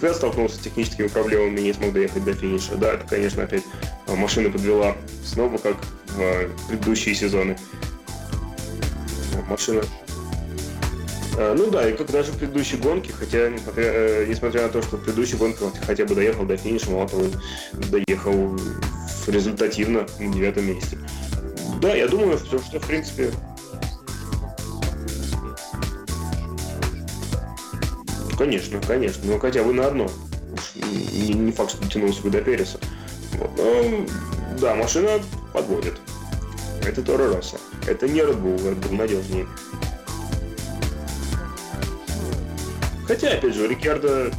[0.00, 2.76] Квят столкнулся с техническими проблемами и не смог доехать до финиша.
[2.76, 3.64] Да, это, конечно, опять
[4.06, 5.76] машина подвела снова, как
[6.16, 7.56] в предыдущие сезоны.
[9.48, 9.82] Машина
[11.36, 14.82] Э, ну да, и как даже в предыдущей гонке, хотя, несмотря, э, несмотря на то,
[14.82, 17.24] что в предыдущей гонке он хотя бы доехал до финиша, мало того,
[17.90, 18.56] доехал
[19.26, 20.98] результативно на девятом месте.
[21.80, 23.30] Да, я думаю, что, что в принципе...
[28.36, 30.08] Конечно, конечно, но хотя бы на одно.
[30.74, 32.78] Не, не факт, что дотянулся бы до Переса.
[33.34, 33.50] Вот.
[33.56, 34.06] Но,
[34.60, 35.20] да, машина
[35.52, 35.94] подводит.
[36.84, 37.56] Это Торо Росса.
[37.86, 39.46] Это не Red Bull, Red Bull надежнее.
[43.06, 44.30] Хотя, опять же, Рикардо,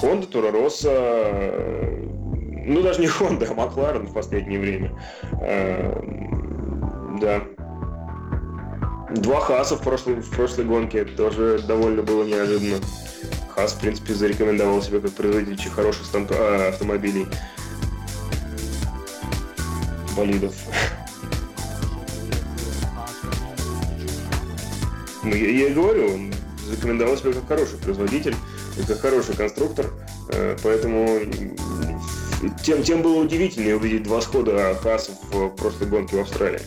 [0.00, 0.90] Хонда, Тура Росса,
[2.64, 4.92] ну даже не Хонда, а Макларен в последнее время.
[5.40, 5.92] Э,
[7.20, 7.42] да.
[9.10, 12.76] Два Хаса в прошлой, в прошлой гонке, тоже довольно было неожиданно.
[13.54, 17.26] Хас, в принципе, зарекомендовал себя как производитель хороших станка, а, автомобилей.
[20.14, 20.54] Болидов.
[25.22, 26.34] Ну, я, я и говорю, он
[26.66, 28.36] зарекомендовал себя как хороший производитель,
[28.86, 29.86] как хороший конструктор,
[30.30, 31.20] э, поэтому
[32.62, 36.60] тем, тем было удивительнее увидеть два схода Хаса в прошлой гонке в Австралии.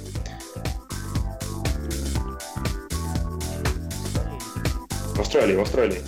[5.31, 6.01] Австралии, в Австралии.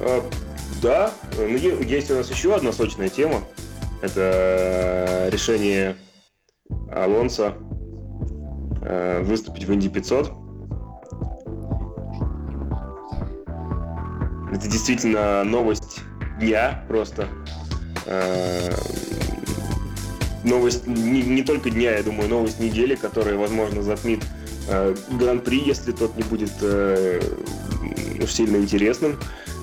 [0.00, 0.30] А,
[0.80, 3.42] да, ну, есть у нас еще одна сочная тема.
[4.00, 5.96] Это решение
[6.92, 7.54] Алонса
[8.82, 10.32] э, выступить в Инди 500.
[14.52, 15.98] Это действительно новость
[16.38, 17.26] дня просто.
[18.10, 18.74] Э,
[20.44, 24.24] новость не, не только дня, я думаю, новость недели, которая, возможно, затмит
[24.68, 27.20] э, Гран-при, если тот не будет э,
[28.26, 29.18] сильно интересным.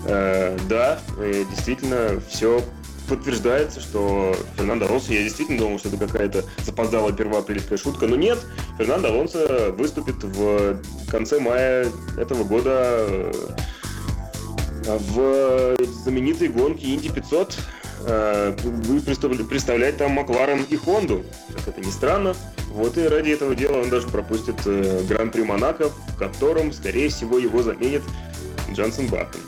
[0.06, 2.62] Э, да, э, действительно, все
[3.10, 8.40] подтверждается, что Фернандо Алонсо, я действительно думал, что это какая-то запоздалая первоапрельская шутка, но нет,
[8.78, 10.80] Фернандо Алонсо выступит в
[11.10, 11.88] конце мая
[12.18, 13.32] этого года э,
[14.86, 17.58] в знаменитой гонке Инди 500
[18.06, 21.24] будет представлять там Макларен и Хонду.
[21.56, 22.36] Как это ни странно.
[22.70, 24.56] Вот и ради этого дела он даже пропустит
[25.08, 28.04] Гран-при Монако, в котором, скорее всего, его заменит
[28.72, 29.42] Джонсон Баттон.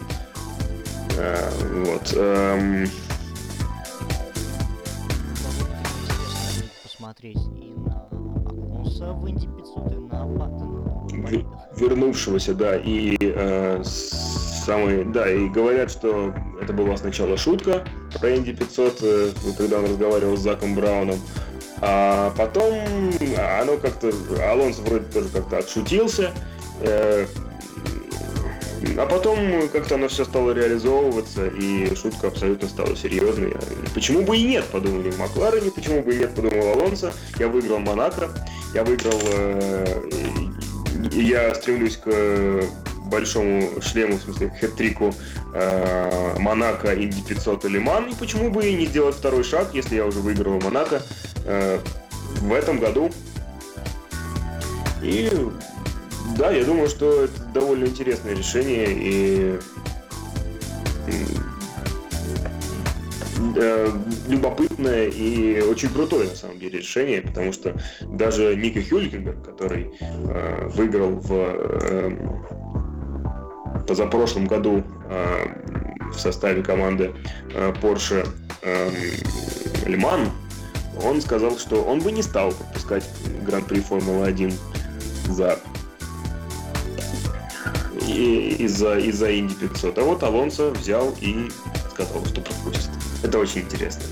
[1.18, 1.50] Э,
[1.86, 2.14] вот.
[2.16, 2.88] Эм...
[6.84, 10.78] Посмотреть и на вернувшегося в Инди 500 и на Баттон.
[11.76, 13.84] Вернувшегося, да, и э,
[14.68, 17.86] самый, да, и говорят, что это была сначала шутка
[18.20, 21.20] про Инди 500, э, когда он разговаривал с Заком Брауном,
[21.80, 22.76] а потом
[23.62, 24.12] оно как-то,
[24.50, 26.32] Алонсо вроде тоже как-то отшутился,
[26.82, 27.26] э,
[28.98, 33.56] а потом как-то оно все стало реализовываться, и шутка абсолютно стала серьезной.
[33.94, 37.14] Почему бы и нет, подумали в Макларене, почему бы и нет, подумал Алонсо.
[37.40, 38.30] Я выиграл Монако,
[38.74, 39.20] я выиграл...
[39.32, 40.10] Э,
[41.14, 42.10] я стремлюсь к
[43.08, 45.14] большому шлему, в смысле, хэт-трику
[45.54, 48.10] э, Монако, Инди 500 и Лиман.
[48.10, 51.02] И почему бы и не сделать второй шаг, если я уже выиграл Монако
[51.46, 51.80] э,
[52.42, 53.12] в этом году.
[55.02, 55.32] И
[56.38, 59.60] да, я думаю, что это довольно интересное решение и
[63.56, 63.92] э,
[64.28, 70.68] любопытное и очень крутое на самом деле решение, потому что даже Ника Хюлькингер, который э,
[70.68, 72.12] выиграл в э,
[73.88, 77.14] позапрошлом году э, в составе команды
[77.54, 78.28] э, Porsche
[78.62, 78.92] э,
[79.86, 80.30] Лиман,
[81.04, 83.10] он сказал, что он бы не стал пропускать
[83.46, 84.54] Гран-при Формулы-1
[85.30, 85.60] за
[88.08, 89.98] из-за из-за Инди 500.
[89.98, 91.50] А вот Алонсо взял и
[91.92, 92.90] сказал, что пропустит.
[93.24, 94.04] Это очень интересно.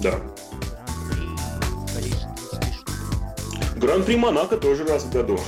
[0.00, 0.20] Я
[3.84, 5.38] Гран-при Монако тоже раз в году.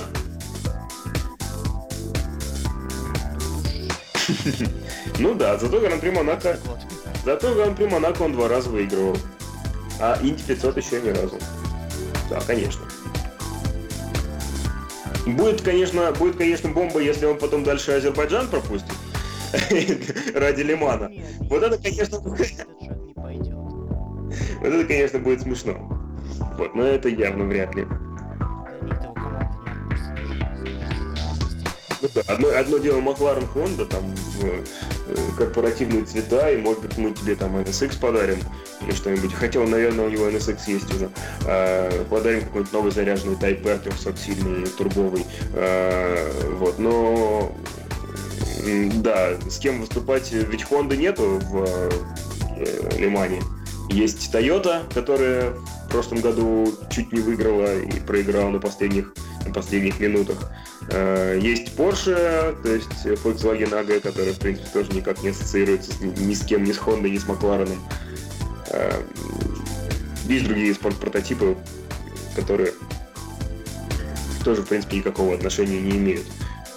[5.19, 6.59] Ну да, зато Гран-при Монако...
[7.25, 9.17] Зато Гран-при Монако он два раза выигрывал.
[9.99, 11.39] А Инди 500 еще ни разу.
[12.29, 12.85] Да, конечно.
[15.25, 18.93] Будет, конечно, будет, конечно, бомба, если он потом дальше Азербайджан пропустит.
[20.35, 21.11] Ради Лимана.
[21.39, 22.19] Вот это, конечно.
[24.59, 25.73] Вот это, конечно, будет смешно.
[26.57, 27.87] Вот, но это явно вряд ли.
[32.01, 34.63] Ну да, одно, одно дело Макларен Honda, там в, э,
[35.37, 38.39] корпоративные цвета, и может быть мы тебе там NSX подарим
[38.81, 39.33] или что-нибудь.
[39.33, 41.09] Хотя, наверное, у него NSX есть уже.
[41.45, 45.25] А, подарим какой-нибудь новый заряженный Type R 300 сильный, турбовый.
[45.53, 47.51] А, вот, но
[48.95, 51.65] да, с кем выступать, ведь Honda нету в
[52.57, 53.41] э, Лимане.
[53.89, 55.53] Есть Toyota, которая
[55.87, 59.13] в прошлом году чуть не выиграла и проиграла на последних,
[59.45, 60.51] на последних минутах.
[60.89, 66.33] Э, Есть Porsche, то есть Volkswagen AG, который, в принципе, тоже никак не ассоциируется ни
[66.33, 67.79] с кем, ни с Honda, ни с Маклареном.
[68.69, 69.01] Э,
[70.25, 71.55] Есть другие спорт-прототипы,
[72.35, 72.73] которые
[74.43, 76.25] тоже, в принципе, никакого отношения не имеют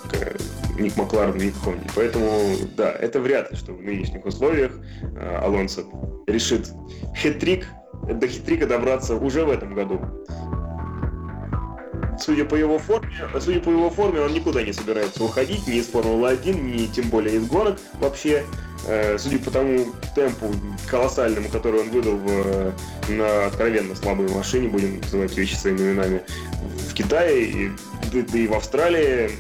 [0.09, 1.91] к, ни к Макларену, ни к Honda.
[1.97, 4.71] Поэтому, да, это вряд ли, что в нынешних условиях
[5.17, 5.83] э, Алонсо
[6.29, 6.69] решит
[7.17, 7.67] хитрик,
[8.15, 10.01] до хитрика добраться уже в этом году.
[12.19, 13.09] Судя по его форме,
[13.41, 17.37] судя по его форме, он никуда не собирается уходить, ни из Формулы-1, ни тем более
[17.37, 18.45] из гонок вообще.
[18.87, 20.47] Э, Судя по тому темпу
[20.91, 22.73] колоссальному, который он выдал в,
[23.09, 26.23] на откровенно слабой машине, будем называть вещи своими именами,
[26.89, 27.71] в Китае и,
[28.13, 29.31] да, и в Австралии,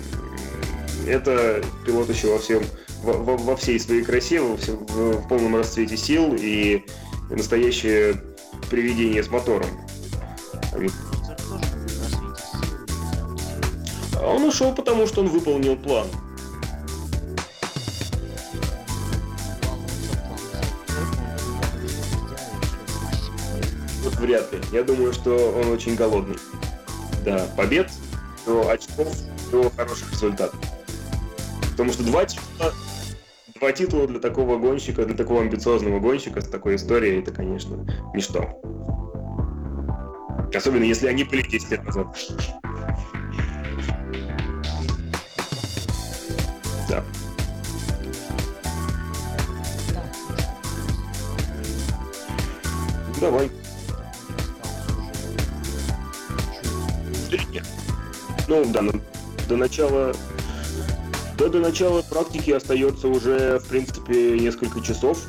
[1.07, 2.63] это пилот еще во всем
[3.03, 6.85] во, во- всей своей красе, во всем- в, в полном расцвете сил и
[7.31, 8.15] настоящее
[8.71, 9.69] привидение с мотором.
[14.23, 16.07] Он ушел, потому что он выполнил план.
[24.05, 24.61] Вот вряд ли.
[24.73, 26.37] Я думаю, что он очень голодный.
[27.25, 27.91] Да, побед,
[28.47, 29.09] до очков,
[29.51, 30.59] до хороших результатов.
[31.73, 32.73] Потому что два титула,
[33.61, 38.61] два титула для такого гонщика, для такого амбициозного гонщика с такой историей, это, конечно, ничто.
[40.55, 42.07] Особенно если они были 10 лет назад.
[46.89, 47.05] Да.
[53.21, 53.51] Давай.
[58.49, 58.93] Ну, да, ну,
[59.49, 60.13] до начала...
[61.41, 65.23] Да, до начала практики остается уже, в принципе, несколько часов.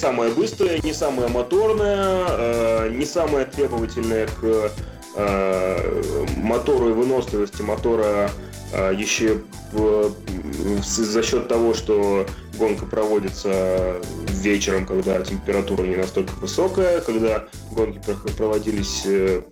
[0.00, 4.72] Самая быстрая, не самая моторная, э, не самая требовательная к
[5.16, 8.30] э, мотору и выносливости мотора
[8.72, 9.42] э, еще
[9.72, 10.12] в,
[10.82, 12.26] за счет того, что
[12.58, 13.96] гонка проводится
[14.28, 18.00] вечером, когда температура не настолько высокая, когда гонки
[18.36, 19.42] проводились э,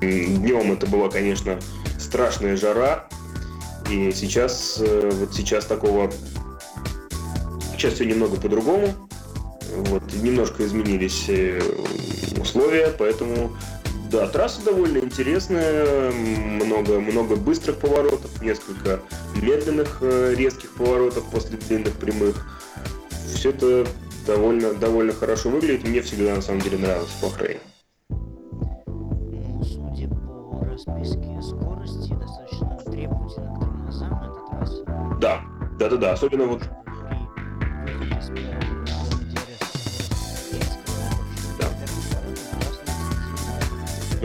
[0.00, 1.58] днем, это была, конечно,
[1.98, 3.08] страшная жара,
[3.90, 6.12] и сейчас, э, вот сейчас такого
[7.78, 9.07] Сейчас все немного по-другому.
[9.76, 11.60] Вот, немножко изменились э,
[12.40, 13.52] условия, поэтому
[14.10, 19.00] да, трасса довольно интересная, много, много быстрых поворотов, несколько
[19.34, 22.46] медленных э, резких поворотов после длинных прямых.
[23.34, 23.86] Все это
[24.26, 25.86] довольно, довольно хорошо выглядит.
[25.86, 27.60] Мне всегда на самом деле нравилось в.
[28.88, 34.84] Ну, судя по расписке скорости, достаточно требовательна к тормозам эта трасса.
[35.20, 35.42] Да,
[35.78, 36.62] да-да-да, особенно вот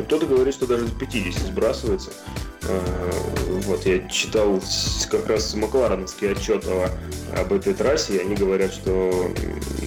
[0.01, 2.11] Кто-то говорит, что даже до 50 сбрасывается.
[2.63, 3.11] Э,
[3.65, 4.61] вот, я читал
[5.09, 6.65] как раз маклареновский отчет
[7.37, 9.31] об этой трассе, и они говорят, что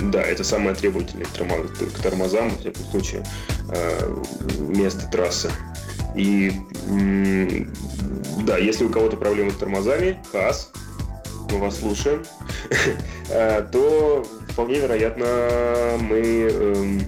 [0.02, 3.24] да, это самое требовательное к тормозам, в всяком случае,
[3.70, 4.22] э,
[4.58, 5.50] место трассы.
[6.14, 6.52] И
[8.46, 10.70] да, если у кого-то проблемы с тормозами, ХАС,
[11.50, 12.24] мы вас слушаем,
[13.30, 15.26] э, то вполне вероятно
[16.00, 17.00] мы эм,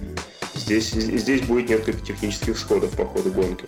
[0.69, 3.65] Здесь, здесь будет несколько технических сходов по ходу гонки.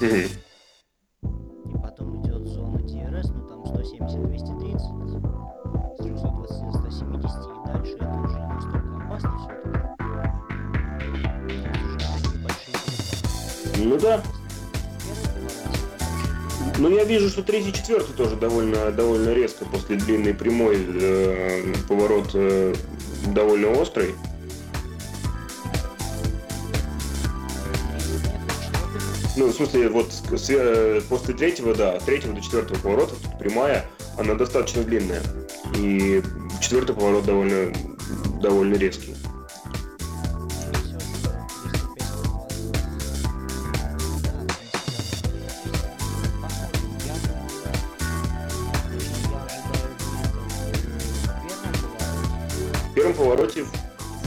[0.00, 0.28] И
[17.12, 22.74] вижу, что третий, четвертый тоже довольно, довольно резко после длинной прямой э, поворот э,
[23.34, 24.14] довольно острый.
[29.36, 33.84] Ну, в смысле, вот с, после третьего, да, третьего до четвертого поворота, прямая,
[34.18, 35.22] она достаточно длинная.
[35.76, 36.22] И
[36.62, 37.72] четвертый поворот довольно,
[38.40, 39.14] довольно резкий.
[53.32, 53.64] Повороте,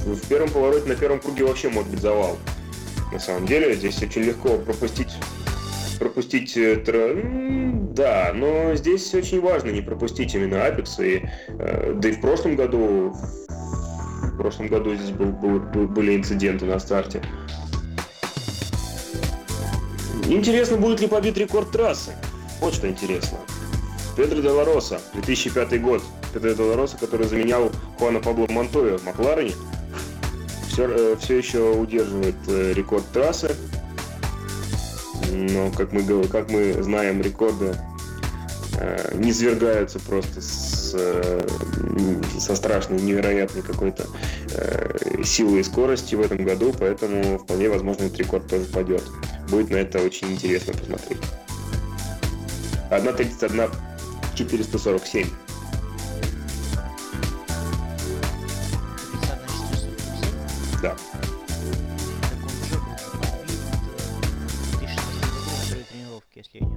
[0.06, 2.38] в первом повороте на первом круге вообще может быть завал.
[3.12, 5.14] На самом деле здесь очень легко пропустить
[6.00, 6.82] пропустить э,
[7.94, 12.58] да, но здесь очень важно не пропустить именно Апекс и э, да и в прошлом
[12.58, 13.16] году
[13.48, 17.22] в прошлом году здесь был, был, были инциденты на старте.
[20.28, 22.12] Интересно, будет ли побит рекорд трассы.
[22.60, 23.38] Вот что интересно.
[24.18, 26.02] Педро Делароса, 2005 год.
[26.36, 29.54] Педро Делароса, который заменял Хуана Пабло Монтоя в Макларене,
[30.68, 33.56] все, э, все еще удерживает э, рекорд трассы.
[35.32, 37.78] Но, как мы, как мы знаем, рекорды
[38.78, 40.94] э, не свергаются просто с,
[42.38, 44.06] со страшной, невероятной какой-то
[44.52, 49.04] э, силой и скоростью в этом году, поэтому вполне возможно этот рекорд тоже падет.
[49.50, 51.20] Будет на это очень интересно посмотреть.
[60.82, 60.96] 1.31
[66.36, 66.70] 447.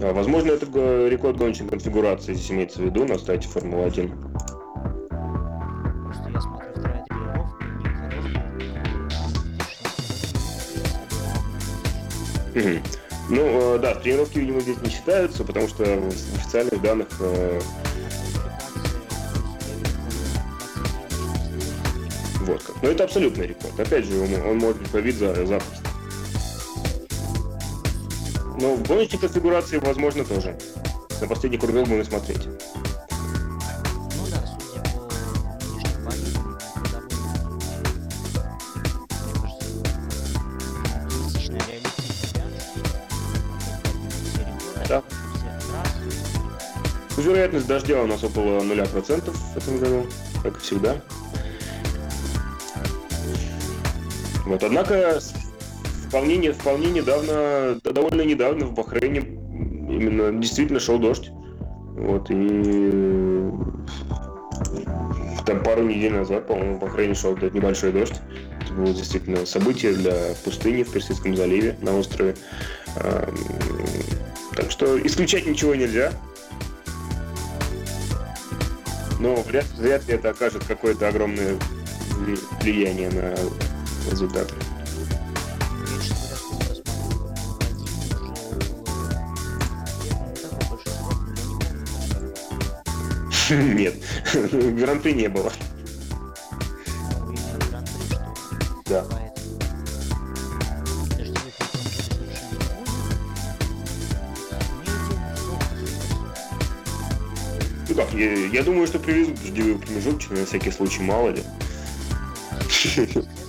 [0.00, 0.08] Да.
[0.08, 0.66] А, возможно, это
[1.08, 4.08] рекорд гоночной конфигурации здесь имеется в виду на сайте Формулы-1.
[6.04, 7.64] Просто я смотрю вторая тренировка,
[12.54, 12.82] не
[13.28, 17.08] ну, э, да, тренировки, видимо, здесь не считаются, потому что в официальных данных
[22.48, 22.82] вот как.
[22.82, 23.78] Но это абсолютный рекорд.
[23.78, 25.88] Опять же, он, он может быть побит за запросто.
[28.60, 30.58] Но в гоночной конфигурации, возможно, тоже.
[31.20, 32.48] На последний круг будем смотреть.
[47.18, 50.06] Вероятность дождя у нас около 0% в этом году,
[50.42, 50.96] как и всегда.
[54.48, 55.20] Вот, однако
[56.08, 61.30] вполне, вполне недавно, довольно недавно в Бахрейне именно действительно шел дождь.
[61.98, 63.52] Вот, и
[65.44, 68.14] там пару недель назад, по-моему, в Бахрейне шел небольшой дождь.
[68.62, 72.34] Это было действительно событие для пустыни в Персидском заливе на острове.
[74.56, 76.10] Так что исключать ничего нельзя.
[79.20, 81.56] Но вряд, вряд ли это окажет какое-то огромное
[82.62, 83.34] влияние на
[84.10, 84.54] результаты.
[93.50, 93.94] Нет,
[94.52, 95.52] гран-при не было.
[98.86, 99.04] Да.
[107.88, 111.42] Ну как, я, я думаю, что привезут дождевые промежутки, на всякий случай, мало ли.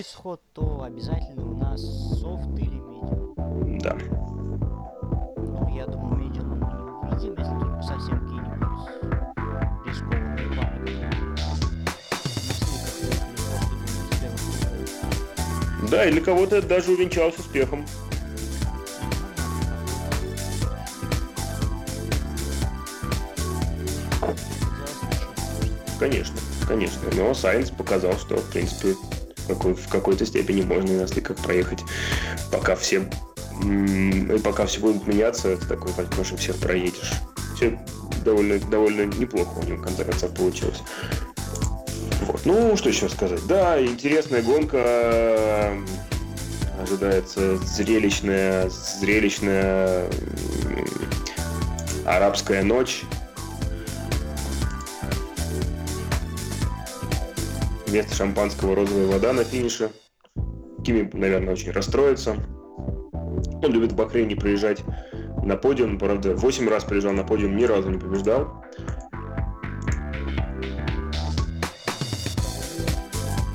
[0.00, 1.82] Исход, то обязательно у нас
[2.20, 3.78] софт или медиум.
[3.80, 3.98] Да.
[5.36, 6.64] Ну, я думаю, медиум мы не
[7.10, 8.56] увидим, если только совсем какие-нибудь
[9.84, 11.10] рискованные пары.
[15.90, 17.84] Да, или кого-то даже увенчалось успехом.
[25.98, 26.36] Конечно,
[26.66, 27.02] конечно.
[27.14, 28.94] Но Сайенс показал, что, в принципе,
[29.46, 31.80] какой, в какой-то степени можно и на стыках проехать,
[32.50, 33.08] пока все
[33.62, 37.12] и пока все будут меняться, ты такой возьмешь всех проедешь.
[37.56, 37.78] Все
[38.24, 40.82] довольно, довольно неплохо у него в конце концов получилось.
[42.22, 42.40] Вот.
[42.44, 43.46] Ну, что еще сказать?
[43.46, 45.74] Да, интересная гонка.
[46.80, 50.06] Ожидается зрелищная, зрелищная
[52.06, 53.02] арабская ночь.
[57.90, 59.90] Вместо шампанского розовая вода на финише.
[60.84, 62.36] Кими, наверное, очень расстроится.
[63.12, 64.84] Он любит в Бахрейне приезжать
[65.42, 65.98] на подиум.
[65.98, 68.64] Правда, 8 раз приезжал на подиум, ни разу не побеждал.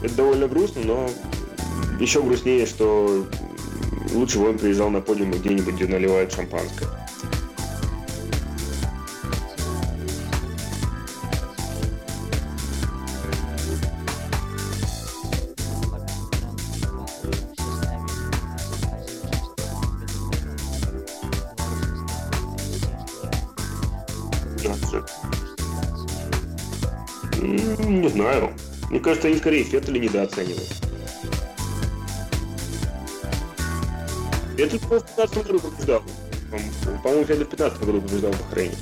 [0.03, 1.09] Это довольно грустно, но
[2.01, 3.25] еще грустнее, что
[4.13, 7.05] лучше бы он приезжал на подиум где-нибудь, где наливают шампанское.
[27.41, 28.51] Не знаю.
[28.89, 30.68] Мне кажется, они скорее Феттеля недооценивают.
[34.57, 36.01] Феттель в 15 году побеждал.
[37.03, 38.76] По-моему, Феттель в 15 году побеждал в Бахрейне.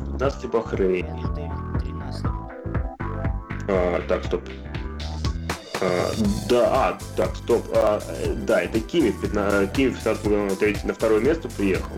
[0.00, 1.37] В Бахрейн.
[3.68, 4.42] А, так, стоп.
[5.80, 6.10] А,
[6.48, 7.66] да, а, так, стоп.
[7.72, 8.00] А,
[8.46, 11.92] да, это Кими, 15, Кими в 15 году на, второе место приехал.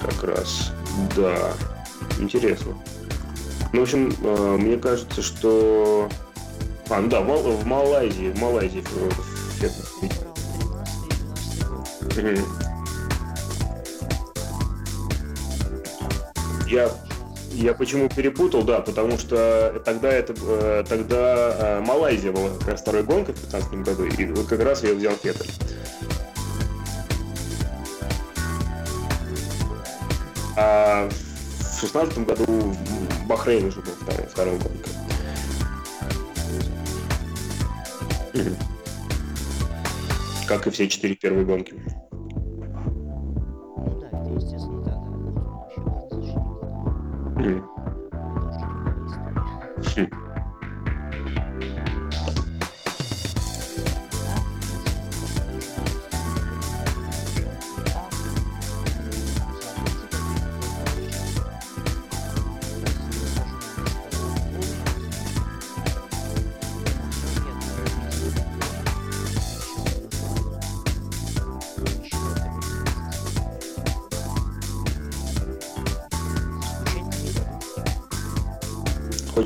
[0.00, 0.72] Как раз.
[1.16, 1.52] Да.
[2.18, 2.74] Интересно.
[3.72, 6.08] Ну, в общем, а, мне кажется, что...
[6.88, 8.84] А, ну да, в, в Малайзии, в Малайзии
[16.66, 16.90] Я
[17.54, 22.80] я почему перепутал, да, потому что тогда это э, тогда э, Малайзия была как раз
[22.80, 25.50] второй гонкой в 2015 году, и вот как раз я взял Феттель.
[30.56, 32.76] А в шестнадцатом году
[33.26, 34.92] Бахрейн уже был второй, второй гонкой.
[40.46, 41.74] Как и все четыре первые гонки.
[47.44, 47.60] 是
[49.82, 50.23] 是。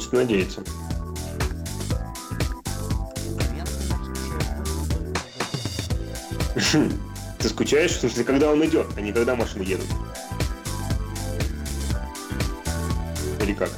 [0.09, 0.63] Хочется надеяться.
[7.39, 9.87] Ты скучаешь, в смысле, когда он идет, а не когда машины едут?
[13.43, 13.71] Или как?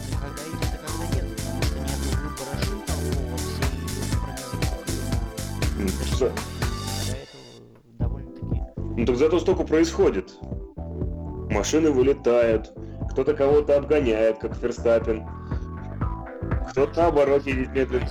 [8.97, 10.31] Ну так зато столько происходит.
[11.51, 12.72] Машины вылетают,
[13.11, 15.26] кто-то кого-то обгоняет, как Ферстаппин.
[16.71, 18.09] Кто-то наоборот едет медленно.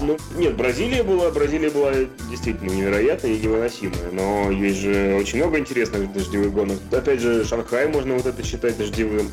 [0.00, 1.92] Ну, нет, Бразилия была, Бразилия была
[2.28, 6.78] действительно невероятная и невыносимая, но есть же очень много интересных дождевых гонок.
[6.90, 9.30] Опять же, Шанхай можно вот это считать дождевым,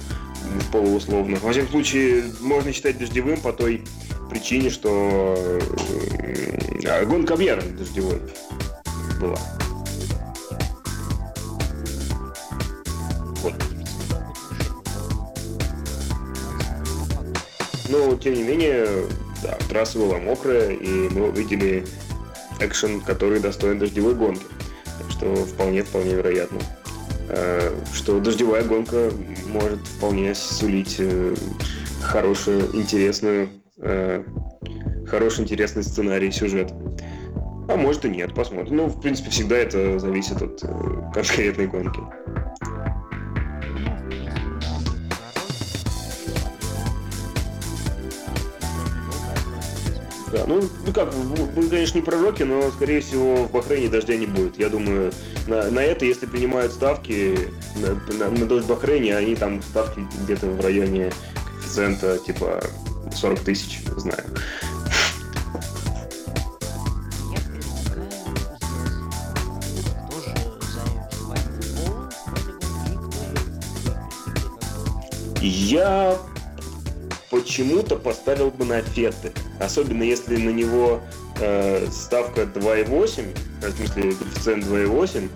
[0.71, 1.37] полуусловно.
[1.41, 3.83] Во всяком случае, можно считать дождевым по той
[4.29, 5.35] причине, что
[6.19, 8.21] э, а, гонка объявлена дождевой
[9.19, 9.39] была.
[17.89, 18.87] Но, тем не менее,
[19.41, 21.83] да, трасса была мокрая, и мы увидели
[22.59, 24.45] экшен, который достоин дождевой гонки.
[24.99, 26.59] Так что вполне, вполне вероятно,
[27.29, 29.11] э, что дождевая гонка
[29.47, 31.35] может вполне сулить э,
[32.01, 34.23] хорошую, интересную, э,
[35.07, 36.71] хороший, интересный сценарий, сюжет.
[37.69, 38.75] А может и нет, посмотрим.
[38.75, 40.61] Ну, в принципе, всегда это зависит от
[41.13, 42.01] конкретной гонки.
[50.31, 51.11] Да, ну, ну как,
[51.55, 54.59] мы, конечно, не пророки, но, скорее всего, в Бахрейне дождя не будет.
[54.59, 55.11] Я думаю,
[55.47, 60.05] на, на это, если принимают ставки на, на, на дождь в Бахрейне, они там ставки
[60.23, 61.11] где-то в районе
[61.55, 62.61] коэффициента типа
[63.15, 64.23] 40 тысяч, знаю.
[75.41, 76.17] Я
[77.29, 79.31] почему-то поставил бы на Фетты.
[79.59, 81.01] Особенно если на него
[81.39, 85.29] э, ставка 2,8, в смысле коэффициент 2,8,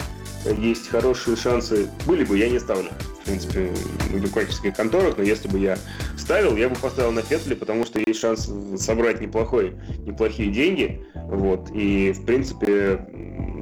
[0.60, 1.90] есть хорошие шансы.
[2.06, 2.90] Были бы, я не ставлю.
[3.22, 3.72] В принципе,
[4.10, 5.78] в букмекерских конторах, но если бы я
[6.18, 11.06] ставил, я бы поставил на Феттли, потому что есть шанс собрать неплохой, неплохие деньги.
[11.16, 11.70] Вот.
[11.74, 13.00] И, в принципе,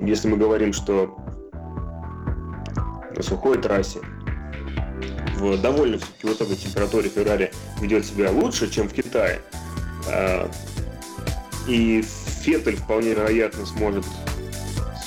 [0.04, 1.16] если мы говорим, что
[3.16, 4.00] на сухой трассе
[5.42, 9.42] в довольно все-таки высокой температуре Феррари ведет себя лучше, чем в Китае.
[10.08, 10.50] А,
[11.68, 12.04] И
[12.42, 14.06] Феттель вполне вероятно сможет,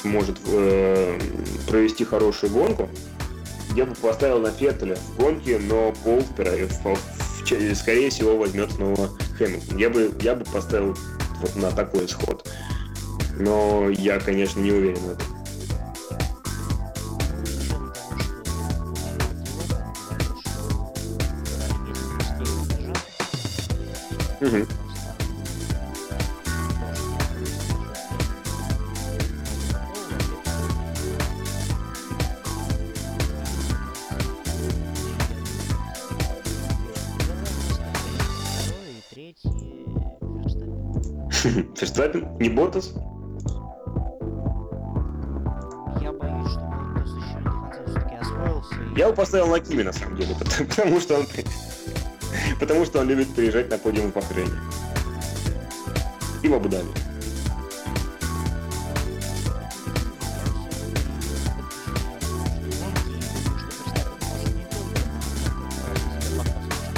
[0.01, 1.19] сможет э,
[1.67, 2.89] провести хорошую гонку.
[3.75, 9.11] Я бы поставил на Феттеля в гонке, но Пол в ч- скорее всего возьмет снова
[9.39, 9.79] Хэмилтон.
[9.79, 10.97] Я бы, я бы поставил
[11.41, 12.49] вот на такой исход.
[13.37, 15.27] Но я, конечно, не уверен в этом.
[24.49, 24.67] Верстаппен.
[41.77, 42.93] Ферстаппен, не Ботас.
[46.01, 48.75] Я боюсь, что Ботас еще не конца все-таки освоился.
[48.95, 51.27] и- Я бы поставил на Кими, на самом деле, потому, потому что он
[52.65, 54.51] потому что он любит приезжать на подиум в Бахрейне.
[56.43, 56.89] И в Абу-Даби.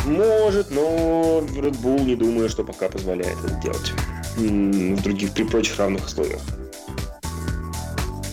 [0.04, 3.92] Может, но Red Bull не думаю, что пока позволяет это делать.
[4.36, 6.40] В других, при прочих равных условиях.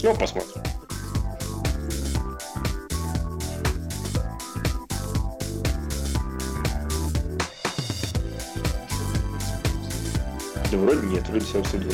[0.03, 0.72] Ну, посмотрим.
[10.73, 11.93] Да вроде нет, вроде все обсудили.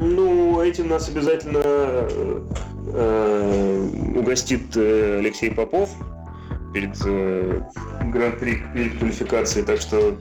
[0.00, 2.42] Ну, этим нас обязательно э,
[2.88, 5.90] э, угостит э, Алексей Попов
[6.74, 7.62] перед э,
[8.06, 10.18] гран-при, перед квалификацией, так что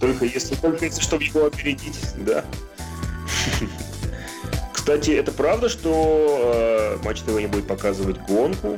[0.00, 2.42] только если, только если, чтобы его опередить, да.
[4.82, 8.76] Кстати, это правда, что э, Матч ТВ не будет показывать гонку?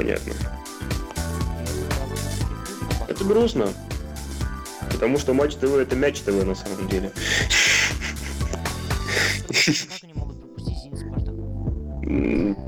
[0.00, 0.32] понятно.
[3.06, 3.68] Это грустно.
[4.90, 7.12] Потому что матч ТВ это мяч ТВ на самом деле.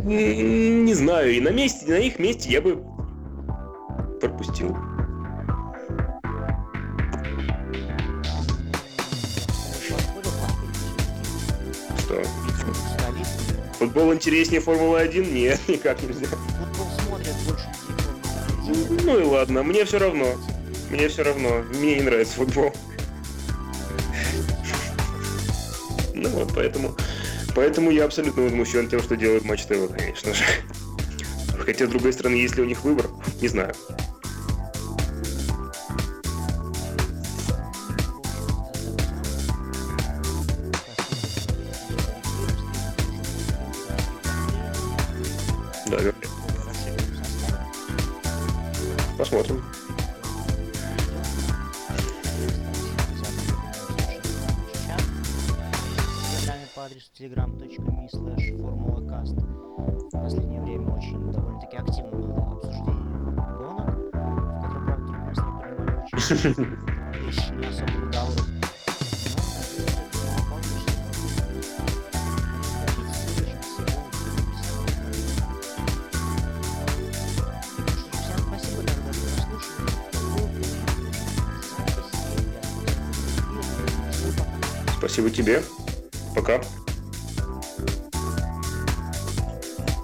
[0.04, 2.84] Не знаю, и на месте, на их месте я бы
[4.20, 4.76] пропустил.
[11.98, 12.22] Что?
[13.78, 15.34] Футбол интереснее Формулы 1?
[15.34, 16.26] Нет, никак нельзя.
[19.04, 20.26] Ну и ладно, мне все равно.
[20.90, 21.62] Мне все равно.
[21.74, 22.72] Мне не нравится футбол.
[26.14, 26.96] Ну вот, поэтому...
[27.54, 30.44] Поэтому я абсолютно возмущен тем, что делает Матч ТВ, конечно же.
[31.58, 33.08] Хотя, с другой стороны, если у них выбор,
[33.40, 33.74] не знаю.